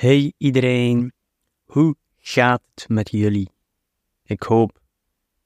Hey 0.00 0.32
iedereen, 0.36 1.12
hoe 1.64 1.96
gaat 2.18 2.62
het 2.74 2.88
met 2.88 3.10
jullie? 3.10 3.50
Ik 4.22 4.42
hoop 4.42 4.80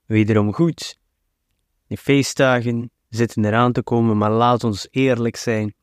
wederom 0.06 0.52
goed. 0.52 0.98
De 1.86 1.96
feestdagen 1.96 2.90
zitten 3.08 3.44
eraan 3.44 3.72
te 3.72 3.82
komen, 3.82 4.18
maar 4.18 4.30
laat 4.30 4.64
ons 4.64 4.88
eerlijk 4.90 5.36
zijn. 5.36 5.74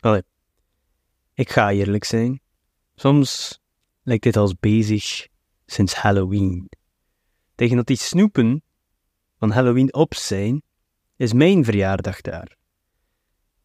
Allee, 0.00 0.22
ik 1.34 1.50
ga 1.50 1.70
eerlijk 1.70 2.04
zijn. 2.04 2.40
Soms 2.94 3.60
lijkt 4.02 4.22
dit 4.22 4.36
als 4.36 4.54
bezig 4.60 5.26
sinds 5.66 5.94
Halloween. 5.94 6.68
Tegen 7.54 7.76
dat 7.76 7.86
die 7.86 7.96
snoepen 7.96 8.62
van 9.38 9.50
Halloween 9.50 9.94
op 9.94 10.14
zijn, 10.14 10.62
is 11.16 11.32
mijn 11.32 11.64
verjaardag 11.64 12.20
daar. 12.20 12.56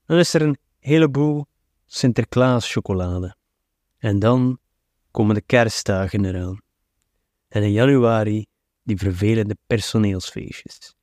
Dan 0.06 0.18
is 0.18 0.34
er 0.34 0.42
een 0.42 0.58
heleboel 0.80 1.46
Sinterklaas 1.86 2.72
chocolade. 2.72 3.42
En 4.04 4.20
dan 4.20 4.60
komen 5.12 5.36
de 5.36 5.42
kerstdagen 5.42 6.26
eraan. 6.26 6.62
En 7.48 7.64
in 7.64 7.72
januari 7.72 8.46
die 8.84 8.98
vervelende 8.98 9.58
personeelsfeestjes. 9.68 10.96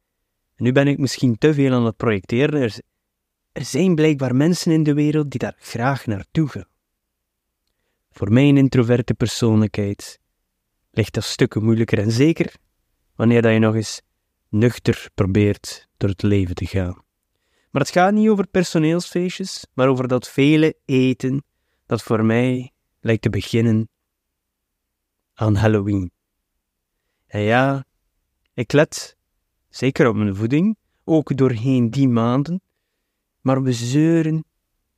En 0.56 0.64
nu 0.64 0.72
ben 0.72 0.86
ik 0.88 0.98
misschien 0.98 1.38
te 1.38 1.54
veel 1.54 1.72
aan 1.72 1.84
het 1.84 1.96
projecteren. 1.96 2.60
Er, 3.52 3.64
zijn 3.64 3.94
blijkbaar 3.94 4.34
mensen 4.34 4.72
in 4.72 4.82
de 4.82 4.94
wereld 4.94 5.30
die 5.30 5.40
daar 5.40 5.56
graag 5.58 6.06
naartoe 6.06 6.48
gaan. 6.48 6.68
Voor 8.10 8.32
mijn 8.32 8.56
introverte 8.56 9.14
persoonlijkheid 9.14 10.20
ligt 10.90 11.14
dat 11.14 11.24
stukken 11.24 11.64
moeilijker 11.64 11.98
en 11.98 12.12
zeker 12.12 12.54
wanneer 13.14 13.42
dat 13.42 13.52
je 13.52 13.58
nog 13.58 13.74
eens 13.74 14.00
nuchter 14.48 15.08
probeert 15.14 15.88
door 15.96 16.08
het 16.08 16.22
leven 16.22 16.54
te 16.54 16.66
gaan. 16.66 17.02
Maar 17.70 17.82
het 17.82 17.90
gaat 17.90 18.12
niet 18.12 18.28
over 18.28 18.46
personeelsfeestjes, 18.46 19.66
maar 19.74 19.88
over 19.88 20.08
dat 20.08 20.28
vele 20.28 20.76
eten 20.84 21.44
dat 21.86 22.02
voor 22.02 22.24
mij 22.24 22.72
lijkt 23.00 23.22
te 23.22 23.30
beginnen 23.30 23.88
aan 25.34 25.54
Halloween. 25.54 26.12
En 27.26 27.40
ja, 27.40 27.86
ik 28.54 28.72
let 28.72 29.16
zeker 29.68 30.08
op 30.08 30.14
mijn 30.14 30.36
voeding, 30.36 30.76
ook 31.04 31.36
doorheen 31.36 31.90
die 31.90 32.08
maanden, 32.08 32.60
maar 33.40 33.62
we 33.62 33.72
zeuren 33.72 34.44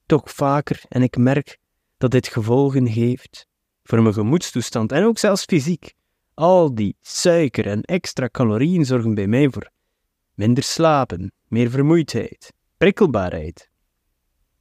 toch 0.06 0.30
vaker 0.30 0.82
en 0.88 1.02
ik 1.02 1.16
merk 1.16 1.58
dat 1.96 2.10
dit 2.10 2.28
gevolgen 2.28 2.86
heeft 2.86 3.46
voor 3.84 4.02
mijn 4.02 4.14
gemoedstoestand 4.14 4.92
en 4.92 5.04
ook 5.04 5.18
zelfs 5.18 5.44
fysiek. 5.44 5.94
Al 6.34 6.74
die 6.74 6.96
suiker 7.00 7.66
en 7.66 7.82
extra 7.82 8.28
calorieën 8.28 8.84
zorgen 8.84 9.14
bij 9.14 9.26
mij 9.26 9.50
voor 9.50 9.70
minder 10.34 10.62
slapen, 10.62 11.32
meer 11.48 11.70
vermoeidheid, 11.70 12.52
prikkelbaarheid. 12.76 13.70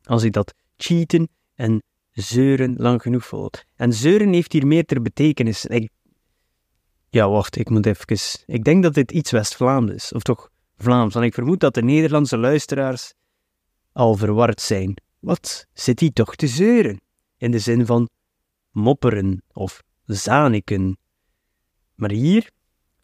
Als 0.03 0.23
ik 0.23 0.33
dat 0.33 0.53
cheaten 0.77 1.29
en 1.55 1.83
zeuren 2.11 2.75
lang 2.77 3.01
genoeg 3.01 3.25
voelt. 3.25 3.63
En 3.75 3.93
zeuren 3.93 4.33
heeft 4.33 4.51
hier 4.51 4.67
meer 4.67 4.85
ter 4.85 5.01
betekenis. 5.01 5.65
Ik... 5.65 5.89
Ja, 7.09 7.29
wacht, 7.29 7.57
ik 7.57 7.69
moet 7.69 7.85
even... 7.85 8.17
Ik 8.45 8.63
denk 8.63 8.83
dat 8.83 8.93
dit 8.93 9.11
iets 9.11 9.31
West-Vlaams 9.31 9.91
is, 9.91 10.11
of 10.11 10.21
toch 10.21 10.49
Vlaams, 10.77 11.13
want 11.13 11.25
ik 11.25 11.33
vermoed 11.33 11.59
dat 11.59 11.73
de 11.73 11.83
Nederlandse 11.83 12.37
luisteraars 12.37 13.13
al 13.93 14.15
verward 14.15 14.61
zijn. 14.61 15.01
Wat 15.19 15.67
zit 15.73 15.99
hij 15.99 16.11
toch 16.11 16.35
te 16.35 16.47
zeuren? 16.47 17.01
In 17.37 17.51
de 17.51 17.59
zin 17.59 17.85
van 17.85 18.09
mopperen 18.71 19.43
of 19.51 19.83
zaniken. 20.05 20.97
Maar 21.95 22.11
hier, 22.11 22.49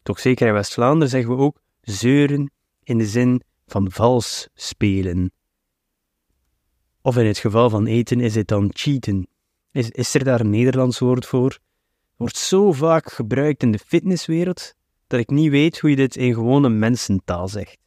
toch 0.02 0.18
zeker 0.18 0.46
in 0.46 0.52
West-Vlaanderen, 0.52 1.08
zeggen 1.08 1.36
we 1.36 1.42
ook 1.42 1.60
zeuren 1.80 2.50
in 2.82 2.98
de 2.98 3.06
zin 3.06 3.42
van 3.66 3.90
vals 3.90 4.48
spelen. 4.54 5.32
Of 7.02 7.16
in 7.16 7.26
het 7.26 7.38
geval 7.38 7.70
van 7.70 7.86
eten 7.86 8.20
is 8.20 8.34
het 8.34 8.48
dan 8.48 8.70
cheaten. 8.72 9.28
Is, 9.72 9.90
is 9.90 10.14
er 10.14 10.24
daar 10.24 10.40
een 10.40 10.50
Nederlands 10.50 10.98
woord 10.98 11.26
voor? 11.26 11.58
Wordt 12.16 12.36
zo 12.36 12.72
vaak 12.72 13.12
gebruikt 13.12 13.62
in 13.62 13.72
de 13.72 13.78
fitnesswereld 13.78 14.74
dat 15.06 15.20
ik 15.20 15.30
niet 15.30 15.50
weet 15.50 15.78
hoe 15.78 15.90
je 15.90 15.96
dit 15.96 16.16
in 16.16 16.34
gewone 16.34 16.68
mensentaal 16.68 17.48
zegt. 17.48 17.78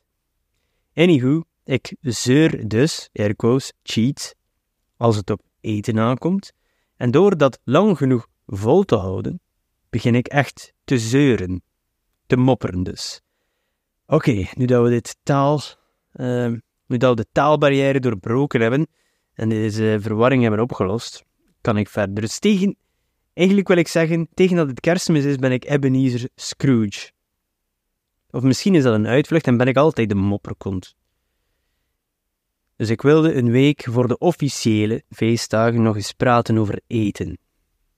Anywho, 0.94 1.44
ik 1.64 1.96
zeur 2.02 2.68
dus, 2.68 3.10
airquotes, 3.14 3.74
cheat, 3.84 4.36
als 4.98 5.16
het 5.16 5.30
op 5.30 5.42
eten 5.62 6.00
aankomt, 6.00 6.52
en 6.96 7.12
door 7.12 7.38
dat 7.38 7.60
lang 7.64 7.98
genoeg 7.98 8.28
vol 8.46 8.84
te 8.84 8.96
houden, 8.96 9.42
begin 9.90 10.16
ik 10.16 10.28
echt 10.28 10.74
te 10.84 11.00
zeuren, 11.00 11.64
te 12.26 12.36
mopperen 12.38 12.84
dus. 12.84 13.22
Oké, 14.06 14.46
nu 14.54 14.66
dat 14.66 14.84
we 14.84 14.90
dit 14.90 15.18
taal, 15.24 15.62
uh, 16.14 16.54
nu 16.92 16.98
de 16.98 17.26
taalbarrière 17.32 18.00
doorbroken 18.00 18.62
hebben 18.62 18.88
en 19.34 19.50
deze 19.50 19.98
verwarring 20.02 20.42
hebben 20.42 20.60
opgelost, 20.60 21.24
kan 21.62 21.78
ik 21.78 21.90
verder. 21.90 22.22
Dus 22.22 22.40
tegen, 22.40 22.76
eigenlijk 23.34 23.68
wil 23.68 23.78
ik 23.78 23.88
zeggen, 23.88 24.28
tegen 24.34 24.56
dat 24.56 24.68
het 24.68 24.80
kerstmis 24.80 25.24
is, 25.24 25.36
ben 25.36 25.52
ik 25.52 25.66
Ebenezer 25.66 26.30
Scrooge. 26.36 27.12
Of 28.30 28.44
misschien 28.44 28.76
is 28.76 28.84
dat 28.84 28.94
een 28.94 29.08
uitvlucht 29.08 29.48
en 29.48 29.58
ben 29.58 29.68
ik 29.68 29.78
altijd 29.78 30.10
de 30.10 30.16
mopperkont. 30.16 30.96
Dus 32.76 32.90
ik 32.90 33.02
wilde 33.02 33.34
een 33.34 33.52
week 33.52 33.88
voor 33.90 34.08
de 34.08 34.18
officiële 34.18 35.04
feestdagen 35.10 35.82
nog 35.82 35.96
eens 35.96 36.12
praten 36.12 36.58
over 36.58 36.82
eten. 36.88 37.38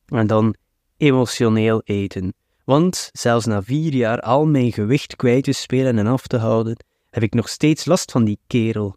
En 0.06 0.28
dan 0.28 0.56
emotioneel 0.98 1.82
eten. 1.84 2.34
Want 2.66 3.10
zelfs 3.12 3.46
na 3.46 3.64
vier 3.64 3.94
jaar 3.94 4.20
al 4.20 4.46
mijn 4.46 4.72
gewicht 4.72 5.16
kwijt 5.16 5.44
te 5.44 5.52
spelen 5.52 5.98
en 5.98 6.08
af 6.08 6.28
te 6.28 6.38
houden, 6.38 6.86
heb 7.14 7.24
ik 7.24 7.34
nog 7.34 7.50
steeds 7.50 7.86
last 7.86 8.12
van 8.12 8.24
die 8.24 8.40
kerel. 8.48 8.96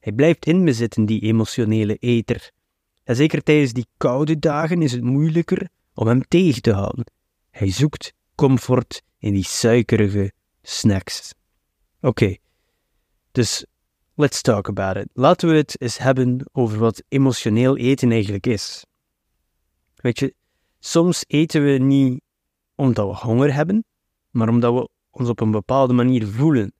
Hij 0.00 0.12
blijft 0.12 0.46
in 0.46 0.64
me 0.64 0.72
zitten, 0.72 1.06
die 1.06 1.20
emotionele 1.20 1.96
eter. 1.96 2.50
En 3.04 3.16
zeker 3.16 3.42
tijdens 3.42 3.72
die 3.72 3.86
koude 3.96 4.38
dagen 4.38 4.82
is 4.82 4.92
het 4.92 5.02
moeilijker 5.02 5.68
om 5.94 6.06
hem 6.06 6.22
tegen 6.28 6.62
te 6.62 6.72
houden. 6.72 7.04
Hij 7.50 7.70
zoekt 7.70 8.12
comfort 8.34 9.02
in 9.18 9.32
die 9.32 9.44
suikerige 9.44 10.32
snacks. 10.62 11.34
Oké, 12.00 12.36
dus 13.32 13.64
let's 14.14 14.40
talk 14.40 14.68
about 14.68 14.96
it. 14.96 15.08
Laten 15.12 15.48
we 15.48 15.54
het 15.54 15.80
eens 15.80 15.98
hebben 15.98 16.50
over 16.52 16.78
wat 16.78 17.02
emotioneel 17.08 17.76
eten 17.76 18.10
eigenlijk 18.10 18.46
is. 18.46 18.84
Weet 19.94 20.18
je, 20.18 20.34
soms 20.78 21.24
eten 21.26 21.64
we 21.64 21.70
niet 21.70 22.20
omdat 22.74 23.06
we 23.06 23.26
honger 23.26 23.54
hebben, 23.54 23.84
maar 24.30 24.48
omdat 24.48 24.74
we 24.74 24.88
ons 25.10 25.28
op 25.28 25.40
een 25.40 25.50
bepaalde 25.50 25.92
manier 25.92 26.26
voelen. 26.26 26.72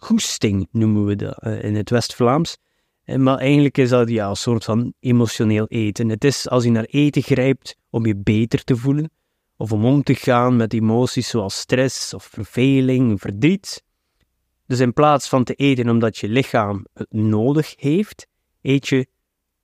Goesting 0.00 0.68
noemen 0.70 1.04
we 1.04 1.16
dat 1.16 1.44
uh, 1.44 1.62
in 1.64 1.74
het 1.74 1.90
West-Vlaams. 1.90 2.56
Eh, 3.04 3.16
maar 3.16 3.38
eigenlijk 3.38 3.78
is 3.78 3.88
dat 3.88 4.08
ja, 4.08 4.28
een 4.28 4.36
soort 4.36 4.64
van 4.64 4.94
emotioneel 5.00 5.66
eten. 5.66 6.08
Het 6.08 6.24
is 6.24 6.48
als 6.48 6.64
je 6.64 6.70
naar 6.70 6.84
eten 6.84 7.22
grijpt 7.22 7.76
om 7.90 8.06
je 8.06 8.16
beter 8.16 8.64
te 8.64 8.76
voelen, 8.76 9.10
of 9.56 9.72
om 9.72 9.84
om 9.84 10.02
te 10.02 10.14
gaan 10.14 10.56
met 10.56 10.72
emoties 10.72 11.28
zoals 11.28 11.58
stress 11.58 12.14
of 12.14 12.24
verveling, 12.24 13.20
verdriet. 13.20 13.82
Dus 14.66 14.80
in 14.80 14.92
plaats 14.92 15.28
van 15.28 15.44
te 15.44 15.54
eten 15.54 15.88
omdat 15.88 16.18
je 16.18 16.28
lichaam 16.28 16.86
het 16.92 17.12
nodig 17.12 17.74
heeft, 17.76 18.26
eet 18.62 18.88
je 18.88 19.06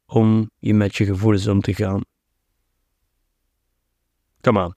om 0.07 0.51
je 0.59 0.75
met 0.75 0.97
je 0.97 1.05
gevoelens 1.05 1.47
om 1.47 1.61
te 1.61 1.75
gaan. 1.75 2.01
Come 4.41 4.65
on. 4.65 4.75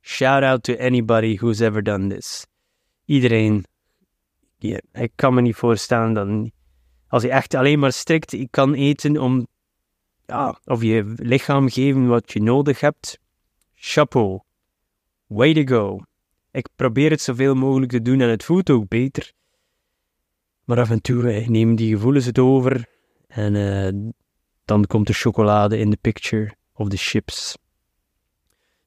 Shout 0.00 0.42
out 0.42 0.62
to 0.62 0.76
anybody 0.76 1.36
who's 1.36 1.60
ever 1.60 1.82
done 1.82 2.14
this. 2.14 2.46
Iedereen. 3.04 3.64
Ik 4.92 5.12
kan 5.14 5.34
me 5.34 5.40
niet 5.40 5.56
voorstellen 5.56 6.12
dat 6.12 6.50
als 7.08 7.22
je 7.22 7.30
echt 7.30 7.54
alleen 7.54 7.78
maar 7.78 7.92
strikt 7.92 8.36
kan 8.50 8.74
eten 8.74 9.16
om 9.16 9.46
ja, 10.26 10.58
of 10.64 10.82
je 10.82 11.14
lichaam 11.16 11.68
geven 11.68 12.06
wat 12.06 12.32
je 12.32 12.42
nodig 12.42 12.80
hebt. 12.80 13.18
Chapeau. 13.74 14.40
Way 15.26 15.64
to 15.64 15.76
go. 15.76 16.00
Ik 16.50 16.68
probeer 16.76 17.10
het 17.10 17.20
zoveel 17.20 17.54
mogelijk 17.54 17.90
te 17.90 18.02
doen 18.02 18.20
en 18.20 18.28
het 18.28 18.44
voelt 18.44 18.70
ook 18.70 18.88
beter. 18.88 19.32
Maar 20.64 20.80
af 20.80 20.90
en 20.90 21.02
toe 21.02 21.30
eh, 21.30 21.48
nemen 21.48 21.76
die 21.76 21.94
gevoelens 21.94 22.24
het 22.24 22.38
over 22.38 22.88
en 23.26 23.54
uh, 23.54 24.10
dan 24.64 24.86
komt 24.86 25.06
de 25.06 25.12
chocolade 25.12 25.78
in 25.78 25.90
de 25.90 25.98
picture 26.00 26.54
of 26.72 26.88
de 26.88 26.96
chips. 26.96 27.56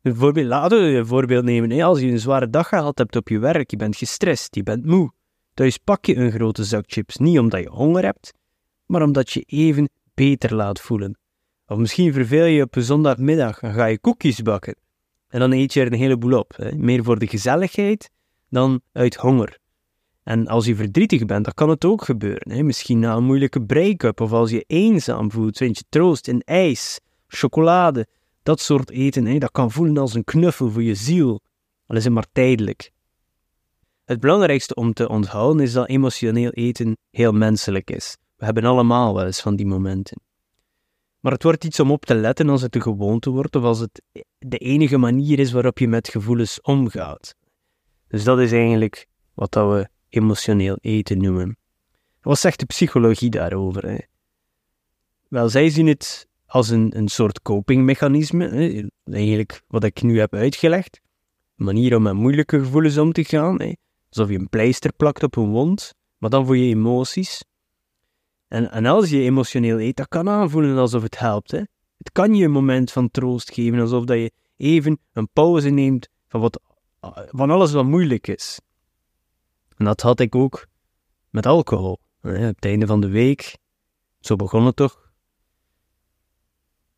Bijvoorbeeld, 0.01 0.47
laten 0.47 0.81
we 0.81 0.97
een 0.97 1.07
voorbeeld 1.07 1.43
nemen. 1.43 1.81
Als 1.81 1.99
je 1.99 2.07
een 2.07 2.19
zware 2.19 2.49
dag 2.49 2.67
gehad 2.67 2.97
hebt 2.97 3.15
op 3.15 3.27
je 3.29 3.39
werk, 3.39 3.71
je 3.71 3.77
bent 3.77 3.95
gestrest, 3.95 4.55
je 4.55 4.63
bent 4.63 4.85
moe. 4.85 5.11
Thuis 5.57 5.77
pak 5.77 6.05
je 6.05 6.15
een 6.15 6.31
grote 6.31 6.63
zak 6.63 6.83
chips 6.87 7.17
niet 7.17 7.39
omdat 7.39 7.63
je 7.63 7.69
honger 7.69 8.03
hebt, 8.03 8.33
maar 8.85 9.01
omdat 9.01 9.31
je 9.31 9.41
even 9.41 9.89
beter 10.13 10.55
laat 10.55 10.81
voelen. 10.81 11.17
Of 11.67 11.77
misschien 11.77 12.13
verveel 12.13 12.45
je 12.45 12.63
op 12.63 12.75
een 12.75 12.83
zondagmiddag 12.83 13.61
en 13.61 13.73
ga 13.73 13.85
je 13.85 13.99
koekjes 13.99 14.41
bakken. 14.41 14.75
En 15.27 15.39
dan 15.39 15.51
eet 15.51 15.73
je 15.73 15.81
er 15.81 15.85
een 15.85 15.99
heleboel 15.99 16.39
op. 16.39 16.53
Hè. 16.55 16.75
Meer 16.75 17.03
voor 17.03 17.19
de 17.19 17.27
gezelligheid 17.27 18.09
dan 18.49 18.81
uit 18.91 19.15
honger. 19.15 19.57
En 20.23 20.47
als 20.47 20.65
je 20.65 20.75
verdrietig 20.75 21.25
bent, 21.25 21.45
dan 21.45 21.53
kan 21.53 21.69
het 21.69 21.85
ook 21.85 22.03
gebeuren. 22.03 22.51
Hè. 22.51 22.63
Misschien 22.63 22.99
na 22.99 23.15
een 23.15 23.23
moeilijke 23.23 23.61
break-up 23.61 24.21
of 24.21 24.31
als 24.31 24.49
je 24.49 24.63
eenzaam 24.67 25.31
voelt, 25.31 25.57
vind 25.57 25.77
je 25.77 25.83
troost 25.89 26.27
in 26.27 26.41
ijs, 26.41 26.99
chocolade, 27.27 28.07
dat 28.43 28.59
soort 28.59 28.89
eten, 28.89 29.25
hè, 29.25 29.37
dat 29.37 29.51
kan 29.51 29.71
voelen 29.71 29.97
als 29.97 30.13
een 30.13 30.23
knuffel 30.23 30.71
voor 30.71 30.83
je 30.83 30.95
ziel. 30.95 31.41
Al 31.87 31.95
is 31.95 32.03
het 32.03 32.13
maar 32.13 32.27
tijdelijk. 32.31 32.91
Het 34.07 34.19
belangrijkste 34.19 34.75
om 34.75 34.93
te 34.93 35.09
onthouden 35.09 35.63
is 35.63 35.73
dat 35.73 35.87
emotioneel 35.87 36.49
eten 36.49 36.97
heel 37.11 37.31
menselijk 37.31 37.91
is. 37.91 38.17
We 38.35 38.45
hebben 38.45 38.63
allemaal 38.63 39.15
wel 39.15 39.25
eens 39.25 39.41
van 39.41 39.55
die 39.55 39.65
momenten. 39.65 40.21
Maar 41.19 41.31
het 41.31 41.43
wordt 41.43 41.63
iets 41.63 41.79
om 41.79 41.91
op 41.91 42.05
te 42.05 42.15
letten 42.15 42.49
als 42.49 42.61
het 42.61 42.75
een 42.75 42.81
gewoonte 42.81 43.29
wordt 43.29 43.55
of 43.55 43.63
als 43.63 43.79
het 43.79 44.01
de 44.37 44.57
enige 44.57 44.97
manier 44.97 45.39
is 45.39 45.51
waarop 45.51 45.77
je 45.77 45.87
met 45.87 46.09
gevoelens 46.09 46.61
omgaat. 46.61 47.35
Dus 48.07 48.23
dat 48.23 48.39
is 48.39 48.51
eigenlijk 48.51 49.07
wat 49.33 49.51
dat 49.51 49.69
we 49.69 49.89
emotioneel 50.09 50.77
eten 50.81 51.17
noemen. 51.17 51.57
Wat 52.21 52.39
zegt 52.39 52.59
de 52.59 52.65
psychologie 52.65 53.29
daarover? 53.29 53.87
Hè? 53.87 53.97
Wel, 55.27 55.49
zij 55.49 55.69
zien 55.69 55.87
het 55.87 56.27
als 56.45 56.69
een, 56.69 56.97
een 56.97 57.07
soort 57.07 57.41
copingmechanisme, 57.41 58.47
hè? 58.47 58.87
eigenlijk 59.13 59.61
wat 59.67 59.83
ik 59.83 60.01
nu 60.01 60.19
heb 60.19 60.33
uitgelegd. 60.33 61.01
Een 61.57 61.65
manier 61.65 61.95
om 61.95 62.01
met 62.01 62.13
moeilijke 62.13 62.59
gevoelens 62.59 62.97
om 62.97 63.11
te 63.11 63.23
gaan. 63.23 63.61
Hè? 63.61 63.73
Alsof 64.17 64.31
je 64.31 64.39
een 64.39 64.49
pleister 64.49 64.93
plakt 64.93 65.23
op 65.23 65.35
een 65.35 65.49
wond, 65.49 65.93
maar 66.17 66.29
dan 66.29 66.45
voor 66.45 66.57
je 66.57 66.75
emoties. 66.75 67.43
En, 68.47 68.71
en 68.71 68.85
als 68.85 69.09
je 69.09 69.21
emotioneel 69.21 69.79
eet, 69.79 69.95
dat 69.95 70.07
kan 70.07 70.29
aanvoelen 70.29 70.77
alsof 70.77 71.01
het 71.03 71.19
helpt. 71.19 71.51
Hè? 71.51 71.61
Het 71.97 72.11
kan 72.11 72.35
je 72.35 72.45
een 72.45 72.51
moment 72.51 72.91
van 72.91 73.11
troost 73.11 73.53
geven, 73.53 73.79
alsof 73.79 74.05
dat 74.05 74.17
je 74.17 74.31
even 74.57 74.99
een 75.13 75.29
pauze 75.33 75.69
neemt 75.69 76.09
van, 76.27 76.41
wat, 76.41 76.61
van 77.27 77.49
alles 77.49 77.71
wat 77.71 77.85
moeilijk 77.85 78.27
is. 78.27 78.59
En 79.75 79.85
dat 79.85 80.01
had 80.01 80.19
ik 80.19 80.35
ook 80.35 80.67
met 81.29 81.45
alcohol. 81.45 81.99
Hè? 82.21 82.47
Op 82.47 82.55
het 82.55 82.65
einde 82.65 82.85
van 82.85 83.01
de 83.01 83.09
week, 83.09 83.57
zo 84.19 84.35
begon 84.35 84.65
het 84.65 84.75
toch. 84.75 85.05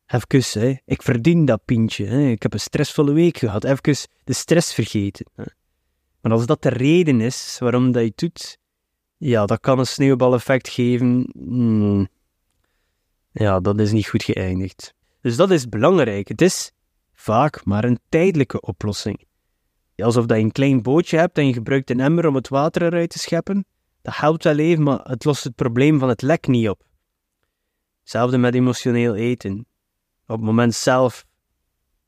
Even, 0.06 0.60
hè, 0.60 0.74
ik 0.84 1.02
verdien 1.02 1.44
dat 1.44 1.64
pintje. 1.64 2.06
Hè. 2.06 2.28
Ik 2.28 2.42
heb 2.42 2.52
een 2.52 2.60
stressvolle 2.60 3.12
week 3.12 3.38
gehad. 3.38 3.64
Even 3.64 4.08
de 4.24 4.32
stress 4.32 4.74
vergeten. 4.74 5.26
Hè. 5.34 5.44
Maar 6.20 6.32
als 6.32 6.46
dat 6.46 6.62
de 6.62 6.68
reden 6.68 7.20
is 7.20 7.56
waarom 7.58 7.92
dat 7.92 8.02
je 8.02 8.08
het 8.08 8.18
doet, 8.18 8.58
ja, 9.16 9.46
dat 9.46 9.60
kan 9.60 9.78
een 9.78 9.86
sneeuwbaleffect 9.86 10.68
geven. 10.68 11.30
Hmm. 11.32 12.08
Ja, 13.32 13.60
dat 13.60 13.80
is 13.80 13.92
niet 13.92 14.08
goed 14.08 14.22
geëindigd. 14.22 14.94
Dus 15.20 15.36
dat 15.36 15.50
is 15.50 15.68
belangrijk. 15.68 16.28
Het 16.28 16.40
is 16.40 16.72
vaak 17.12 17.64
maar 17.64 17.84
een 17.84 18.00
tijdelijke 18.08 18.60
oplossing. 18.60 19.24
Alsof 19.96 20.26
dat 20.26 20.36
je 20.36 20.42
een 20.42 20.52
klein 20.52 20.82
bootje 20.82 21.18
hebt 21.18 21.38
en 21.38 21.46
je 21.46 21.52
gebruikt 21.52 21.90
een 21.90 22.00
emmer 22.00 22.26
om 22.26 22.34
het 22.34 22.48
water 22.48 22.82
eruit 22.82 23.10
te 23.10 23.18
scheppen. 23.18 23.64
Dat 24.02 24.16
helpt 24.16 24.44
wel 24.44 24.58
even, 24.58 24.82
maar 24.82 25.00
het 25.02 25.24
lost 25.24 25.44
het 25.44 25.54
probleem 25.54 25.98
van 25.98 26.08
het 26.08 26.22
lek 26.22 26.46
niet 26.46 26.68
op. 26.68 26.82
Hetzelfde 28.00 28.38
met 28.38 28.54
emotioneel 28.54 29.14
eten. 29.14 29.66
Op 30.26 30.36
het 30.36 30.40
moment 30.40 30.74
zelf 30.74 31.26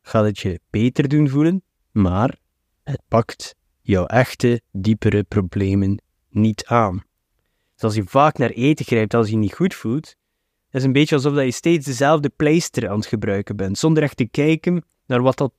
gaat 0.02 0.24
het 0.24 0.38
je 0.38 0.60
beter 0.70 1.08
doen 1.08 1.28
voelen, 1.28 1.62
maar 1.90 2.38
het 2.82 3.02
pakt 3.08 3.54
jouw 3.82 4.06
echte, 4.06 4.60
diepere 4.72 5.22
problemen 5.22 6.02
niet 6.28 6.66
aan. 6.66 7.04
Dus 7.74 7.82
als 7.82 7.94
je 7.94 8.04
vaak 8.04 8.38
naar 8.38 8.50
eten 8.50 8.84
grijpt 8.84 9.14
als 9.14 9.26
je 9.26 9.32
je 9.32 9.38
niet 9.38 9.54
goed 9.54 9.74
voelt, 9.74 10.06
is 10.06 10.14
het 10.70 10.82
een 10.82 10.92
beetje 10.92 11.14
alsof 11.14 11.34
je 11.34 11.50
steeds 11.50 11.86
dezelfde 11.86 12.28
pleister 12.28 12.88
aan 12.88 12.96
het 12.96 13.06
gebruiken 13.06 13.56
bent, 13.56 13.78
zonder 13.78 14.02
echt 14.02 14.16
te 14.16 14.26
kijken 14.26 14.84
naar 15.06 15.22
wat 15.22 15.36
dat 15.36 15.52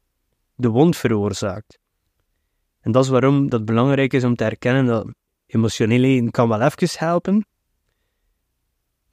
de 0.56 0.70
wond 0.70 0.98
veroorzaakt. 0.98 1.80
En 2.80 2.92
dat 2.92 3.04
is 3.04 3.10
waarom 3.10 3.50
dat 3.50 3.66
belangrijk 3.66 4.14
is 4.14 4.24
om 4.24 4.36
te 4.36 4.44
erkennen 4.44 4.86
dat 4.86 5.08
emotioneel 5.46 6.04
eten 6.04 6.32
kan 6.32 6.50
wel 6.50 6.62
even 6.62 6.90
helpen, 7.00 7.46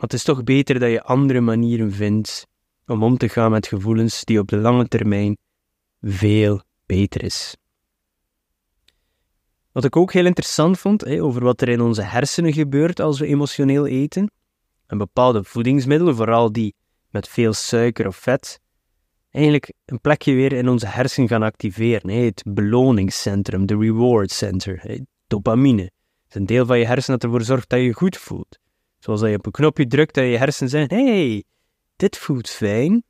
maar 0.00 0.08
het 0.08 0.12
is 0.18 0.24
toch 0.24 0.44
beter 0.44 0.78
dat 0.78 0.90
je 0.90 1.02
andere 1.02 1.40
manieren 1.40 1.92
vindt 1.92 2.46
om 2.86 3.02
om 3.02 3.16
te 3.16 3.28
gaan 3.28 3.50
met 3.50 3.66
gevoelens 3.66 4.24
die 4.24 4.38
op 4.38 4.48
de 4.48 4.56
lange 4.56 4.88
termijn 4.88 5.36
veel 6.00 6.62
beter 6.86 7.22
is. 7.22 7.56
Wat 9.72 9.84
ik 9.84 9.96
ook 9.96 10.12
heel 10.12 10.26
interessant 10.26 10.78
vond 10.78 11.06
over 11.06 11.44
wat 11.44 11.60
er 11.60 11.68
in 11.68 11.80
onze 11.80 12.02
hersenen 12.02 12.52
gebeurt 12.52 13.00
als 13.00 13.18
we 13.18 13.26
emotioneel 13.26 13.86
eten, 13.86 14.30
een 14.86 14.98
bepaalde 14.98 15.44
voedingsmiddelen, 15.44 16.16
vooral 16.16 16.52
die 16.52 16.74
met 17.10 17.28
veel 17.28 17.52
suiker 17.52 18.06
of 18.06 18.16
vet, 18.16 18.60
eigenlijk 19.30 19.72
een 19.84 20.00
plekje 20.00 20.34
weer 20.34 20.52
in 20.52 20.68
onze 20.68 20.86
hersenen 20.86 21.28
gaan 21.28 21.42
activeren. 21.42 22.10
Het 22.10 22.42
beloningscentrum, 22.46 23.66
de 23.66 23.76
reward 23.76 24.30
center, 24.30 25.00
dopamine. 25.26 25.82
Het 25.82 25.92
is 26.28 26.34
een 26.34 26.46
deel 26.46 26.66
van 26.66 26.78
je 26.78 26.86
hersenen 26.86 27.18
dat 27.18 27.30
ervoor 27.30 27.46
zorgt 27.46 27.68
dat 27.68 27.78
je 27.78 27.84
je 27.84 27.92
goed 27.92 28.16
voelt. 28.16 28.58
Zoals 28.98 29.20
dat 29.20 29.30
je 29.30 29.36
op 29.36 29.46
een 29.46 29.52
knopje 29.52 29.86
drukt 29.86 30.16
en 30.16 30.24
je 30.24 30.38
hersenen 30.38 30.70
zeggen, 30.70 30.96
hey, 30.96 31.44
dit 31.96 32.16
voelt 32.16 32.48
fijn. 32.48 33.04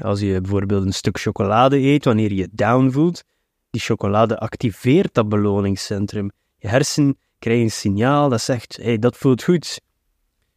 Als 0.00 0.20
je 0.20 0.40
bijvoorbeeld 0.40 0.84
een 0.84 0.92
stuk 0.92 1.18
chocolade 1.18 1.78
eet 1.78 2.04
wanneer 2.04 2.28
je 2.28 2.36
je 2.36 2.48
down 2.52 2.90
voelt, 2.90 3.24
die 3.70 3.80
chocolade 3.80 4.38
activeert 4.38 5.14
dat 5.14 5.28
beloningscentrum. 5.28 6.30
Je 6.56 6.68
hersen 6.68 7.18
krijgen 7.38 7.64
een 7.64 7.70
signaal 7.70 8.28
dat 8.28 8.40
zegt, 8.40 8.78
hey, 8.82 8.98
dat 8.98 9.16
voelt 9.16 9.42
goed. 9.42 9.80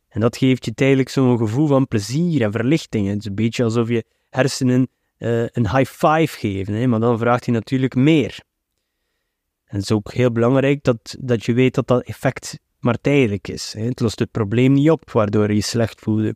En 0.10 0.21
dat 0.21 0.38
geeft 0.38 0.65
je 0.65 0.74
tijdelijk 0.74 1.10
zo'n 1.10 1.38
gevoel 1.38 1.68
van 1.68 1.88
plezier 1.88 2.42
en 2.42 2.51
verlichting. 2.51 3.07
Het 3.07 3.19
is 3.19 3.25
een 3.25 3.36
beetje 3.36 3.63
alsof 3.63 3.89
je 3.89 4.06
hersenen 4.30 4.88
uh, 5.18 5.48
een 5.48 5.69
high 5.77 5.92
five 5.92 6.38
geven, 6.38 6.74
hè? 6.74 6.88
maar 6.88 7.00
dan 7.00 7.18
vraagt 7.18 7.45
hij 7.45 7.54
natuurlijk 7.54 7.95
meer. 7.95 8.39
En 9.66 9.75
het 9.80 9.83
is 9.83 9.92
ook 9.92 10.12
heel 10.12 10.31
belangrijk 10.31 10.83
dat, 10.83 11.16
dat 11.19 11.45
je 11.45 11.54
weet 11.54 11.75
dat 11.75 11.88
dat 11.88 12.04
effect 12.04 12.59
maar 12.80 13.01
tijdelijk 13.01 13.48
is. 13.48 13.74
Hè? 13.74 13.81
Het 13.81 14.00
lost 14.00 14.19
het 14.19 14.31
probleem 14.31 14.74
niet 14.74 14.89
op, 14.89 15.12
waardoor 15.12 15.48
je 15.48 15.56
je 15.56 15.62
slecht 15.62 16.00
voelde. 16.00 16.36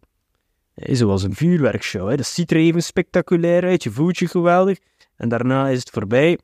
Zoals 0.75 1.23
een 1.23 1.35
vuurwerkshow. 1.35 2.09
Hè. 2.09 2.15
Dat 2.15 2.25
ziet 2.25 2.51
er 2.51 2.57
even 2.57 2.83
spectaculair 2.83 3.63
uit, 3.63 3.83
je 3.83 3.91
voelt 3.91 4.17
je 4.17 4.27
geweldig. 4.27 4.77
En 5.15 5.29
daarna 5.29 5.69
is 5.69 5.79
het 5.79 5.89
voorbij. 5.89 6.39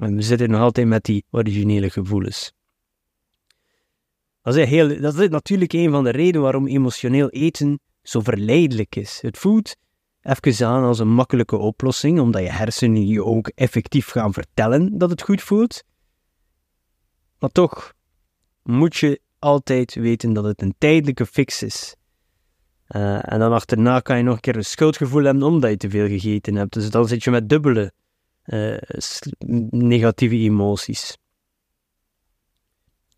We 0.00 0.22
zitten 0.22 0.50
nog 0.50 0.60
altijd 0.60 0.86
met 0.86 1.04
die 1.04 1.24
originele 1.30 1.90
gevoelens. 1.90 2.52
Dat 4.42 4.56
is, 4.56 4.68
heel, 4.68 5.00
dat 5.00 5.18
is 5.18 5.28
natuurlijk 5.28 5.72
een 5.72 5.90
van 5.90 6.04
de 6.04 6.10
redenen 6.10 6.42
waarom 6.42 6.66
emotioneel 6.66 7.28
eten 7.28 7.80
zo 8.02 8.20
verleidelijk 8.20 8.96
is. 8.96 9.18
Het 9.20 9.38
voelt 9.38 9.76
even 10.22 10.66
aan 10.66 10.82
als 10.82 10.98
een 10.98 11.12
makkelijke 11.12 11.56
oplossing, 11.56 12.20
omdat 12.20 12.42
je 12.42 12.50
hersenen 12.50 13.06
je 13.06 13.24
ook 13.24 13.48
effectief 13.48 14.08
gaan 14.08 14.32
vertellen 14.32 14.98
dat 14.98 15.10
het 15.10 15.22
goed 15.22 15.42
voelt. 15.42 15.82
Maar 17.38 17.50
toch 17.50 17.92
moet 18.62 18.96
je 18.96 19.20
altijd 19.38 19.94
weten 19.94 20.32
dat 20.32 20.44
het 20.44 20.62
een 20.62 20.74
tijdelijke 20.78 21.26
fix 21.26 21.62
is. 21.62 21.94
Uh, 22.88 23.32
en 23.32 23.38
dan 23.38 23.52
achterna 23.52 24.00
kan 24.00 24.16
je 24.16 24.22
nog 24.22 24.34
een 24.34 24.40
keer 24.40 24.56
een 24.56 24.64
schuldgevoel 24.64 25.24
hebben 25.24 25.42
omdat 25.42 25.70
je 25.70 25.76
te 25.76 25.90
veel 25.90 26.06
gegeten 26.06 26.54
hebt. 26.54 26.72
Dus 26.72 26.90
dan 26.90 27.08
zit 27.08 27.24
je 27.24 27.30
met 27.30 27.48
dubbele 27.48 27.92
uh, 28.46 28.76
negatieve 29.70 30.34
emoties. 30.34 31.16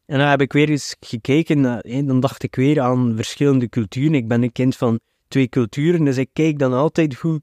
En 0.05 0.19
dan 0.19 0.29
heb 0.29 0.41
ik 0.41 0.53
weer 0.53 0.69
eens 0.69 0.97
gekeken, 1.01 1.61
naar, 1.61 1.83
dan 1.83 2.21
dacht 2.21 2.43
ik 2.43 2.55
weer 2.55 2.81
aan 2.81 3.17
verschillende 3.17 3.69
culturen. 3.69 4.15
Ik 4.15 4.29
ben 4.29 4.43
een 4.43 4.53
kind 4.53 4.77
van 4.77 5.01
twee 5.29 5.49
culturen, 5.49 6.05
dus 6.05 6.17
ik 6.17 6.31
kijk 6.33 6.59
dan 6.59 6.73
altijd 6.73 7.15
hoe 7.15 7.43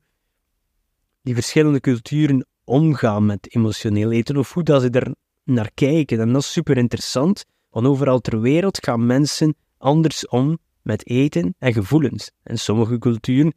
die 1.21 1.33
verschillende 1.33 1.79
culturen 1.79 2.47
omgaan 2.63 3.25
met 3.25 3.55
emotioneel 3.55 4.11
eten, 4.11 4.37
of 4.37 4.53
hoe 4.53 4.63
dat 4.63 4.81
ze 4.81 4.89
er 4.89 5.15
naar 5.43 5.71
kijken. 5.73 6.19
En 6.19 6.33
dat 6.33 6.41
is 6.41 6.51
super 6.51 6.77
interessant, 6.77 7.45
want 7.69 7.85
overal 7.85 8.19
ter 8.19 8.41
wereld 8.41 8.83
gaan 8.83 9.05
mensen 9.05 9.55
anders 9.77 10.27
om 10.27 10.57
met 10.81 11.07
eten 11.07 11.55
en 11.59 11.73
gevoelens. 11.73 12.31
In 12.43 12.59
sommige 12.59 12.97
culturen, 12.97 13.53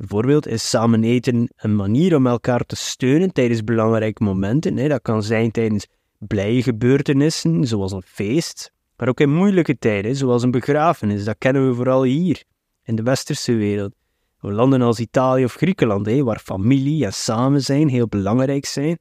bijvoorbeeld, 0.00 0.46
is 0.46 0.68
samen 0.68 1.04
eten 1.04 1.48
een 1.56 1.76
manier 1.76 2.16
om 2.16 2.26
elkaar 2.26 2.64
te 2.66 2.76
steunen 2.76 3.32
tijdens 3.32 3.64
belangrijke 3.64 4.24
momenten. 4.24 4.88
Dat 4.88 5.02
kan 5.02 5.22
zijn 5.22 5.50
tijdens 5.50 5.86
blije 6.18 6.62
gebeurtenissen, 6.62 7.66
zoals 7.66 7.92
een 7.92 8.02
feest, 8.02 8.72
maar 8.96 9.08
ook 9.08 9.20
in 9.20 9.34
moeilijke 9.34 9.78
tijden, 9.78 10.16
zoals 10.16 10.42
een 10.42 10.50
begrafenis. 10.50 11.24
Dat 11.24 11.38
kennen 11.38 11.68
we 11.68 11.74
vooral 11.74 12.02
hier, 12.02 12.42
in 12.84 12.96
de 12.96 13.02
westerse 13.02 13.54
wereld. 13.54 13.92
Landen 14.38 14.82
als 14.82 14.98
Italië 14.98 15.44
of 15.44 15.54
Griekenland, 15.54 16.06
waar 16.20 16.38
familie 16.38 17.04
en 17.04 17.12
samen 17.12 17.62
zijn 17.62 17.88
heel 17.88 18.08
belangrijk 18.08 18.66
zijn. 18.66 18.98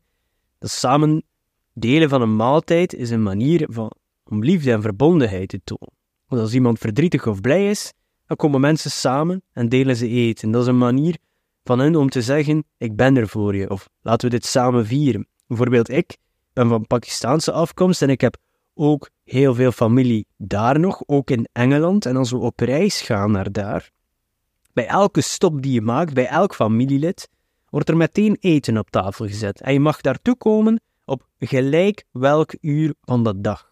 Dat 0.58 0.70
samen 0.70 1.24
delen 1.74 2.10
van 2.10 2.22
een 2.22 2.36
maaltijd 2.36 2.94
is 2.94 3.10
een 3.10 3.24
manier 3.24 3.68
van, 3.70 3.92
om 4.24 4.44
liefde 4.44 4.72
en 4.72 4.82
verbondenheid 4.82 5.50
te 5.50 5.62
tonen. 5.64 5.94
Want 6.28 6.42
als 6.42 6.54
iemand 6.54 6.80
verdrietig 6.80 7.28
of 7.28 7.42
blij 7.42 7.70
is, 7.70 7.94
dan 8.30 8.38
komen 8.38 8.62
mensen 8.62 8.92
samen 8.92 9.42
en 9.54 9.70
delen 9.70 9.96
ze 9.96 10.08
eten. 10.08 10.52
Dat 10.52 10.62
is 10.62 10.68
een 10.68 10.78
manier 10.78 11.18
van 11.64 11.80
hen 11.80 11.96
om 11.96 12.10
te 12.10 12.22
zeggen: 12.22 12.64
Ik 12.78 12.96
ben 12.96 13.18
er 13.18 13.28
voor 13.28 13.56
je, 13.56 13.70
of 13.70 13.90
laten 14.02 14.30
we 14.30 14.36
dit 14.36 14.46
samen 14.46 14.86
vieren. 14.86 15.28
Bijvoorbeeld, 15.48 15.90
ik 15.90 16.18
ben 16.54 16.68
van 16.68 16.88
Pakistaanse 16.88 17.52
afkomst 17.52 18.02
en 18.02 18.10
ik 18.10 18.22
heb 18.22 18.38
ook 18.74 19.10
heel 19.24 19.56
veel 19.56 19.72
familie 19.72 20.28
daar 20.38 20.80
nog, 20.80 21.04
ook 21.06 21.30
in 21.30 21.48
Engeland. 21.52 22.06
En 22.06 22.16
als 22.16 22.32
we 22.32 22.38
op 22.38 22.60
reis 22.60 23.02
gaan 23.02 23.32
naar 23.32 23.52
daar, 23.52 23.90
bij 24.74 24.88
elke 24.88 25.22
stop 25.22 25.62
die 25.62 25.74
je 25.74 25.82
maakt, 25.82 26.14
bij 26.14 26.28
elk 26.28 26.56
familielid, 26.56 27.30
wordt 27.70 27.90
er 27.90 27.98
meteen 27.98 28.38
eten 28.40 28.78
op 28.78 28.90
tafel 28.90 29.28
gezet. 29.28 29.62
En 29.62 29.74
je 29.74 29.80
mag 29.80 30.02
daartoe 30.02 30.36
komen 30.36 30.82
op 31.06 31.28
gelijk 31.40 32.04
welk 32.12 32.56
uur 32.62 32.94
van 33.02 33.24
de 33.24 33.42
dag. 33.42 33.70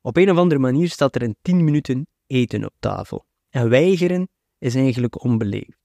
Op 0.00 0.16
een 0.16 0.30
of 0.30 0.36
andere 0.36 0.60
manier 0.60 0.88
staat 0.88 1.14
er 1.14 1.22
in 1.22 1.36
10 1.42 1.64
minuten 1.64 2.06
eten 2.26 2.64
op 2.64 2.72
tafel. 2.78 3.24
En 3.56 3.68
weigeren 3.68 4.28
is 4.58 4.74
eigenlijk 4.74 5.22
onbeleefd. 5.24 5.78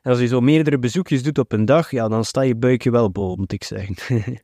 En 0.00 0.10
als 0.10 0.20
je 0.20 0.26
zo 0.26 0.40
meerdere 0.40 0.78
bezoekjes 0.78 1.22
doet 1.22 1.38
op 1.38 1.52
een 1.52 1.64
dag, 1.64 1.90
ja, 1.90 2.08
dan 2.08 2.24
sta 2.24 2.40
je 2.40 2.56
buikje 2.56 2.90
wel 2.90 3.10
bol, 3.10 3.36
moet 3.36 3.52
ik 3.52 3.64
zeggen. 3.64 3.96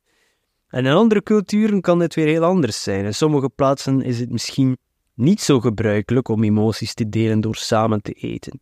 en 0.76 0.86
in 0.86 0.92
andere 0.92 1.22
culturen 1.22 1.80
kan 1.80 1.98
dit 1.98 2.14
weer 2.14 2.26
heel 2.26 2.44
anders 2.44 2.82
zijn. 2.82 3.04
In 3.04 3.14
sommige 3.14 3.48
plaatsen 3.48 4.02
is 4.02 4.20
het 4.20 4.30
misschien 4.30 4.78
niet 5.14 5.40
zo 5.40 5.60
gebruikelijk 5.60 6.28
om 6.28 6.44
emoties 6.44 6.94
te 6.94 7.08
delen 7.08 7.40
door 7.40 7.56
samen 7.56 8.02
te 8.02 8.12
eten. 8.12 8.60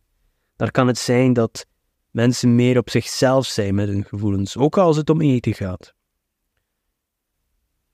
Daar 0.55 0.71
kan 0.71 0.87
het 0.87 0.97
zijn 0.97 1.33
dat 1.33 1.65
mensen 2.11 2.55
meer 2.55 2.77
op 2.77 2.89
zichzelf 2.89 3.45
zijn 3.45 3.75
met 3.75 3.87
hun 3.87 4.03
gevoelens, 4.03 4.57
ook 4.57 4.77
als 4.77 4.97
het 4.97 5.09
om 5.09 5.21
eten 5.21 5.53
gaat. 5.53 5.93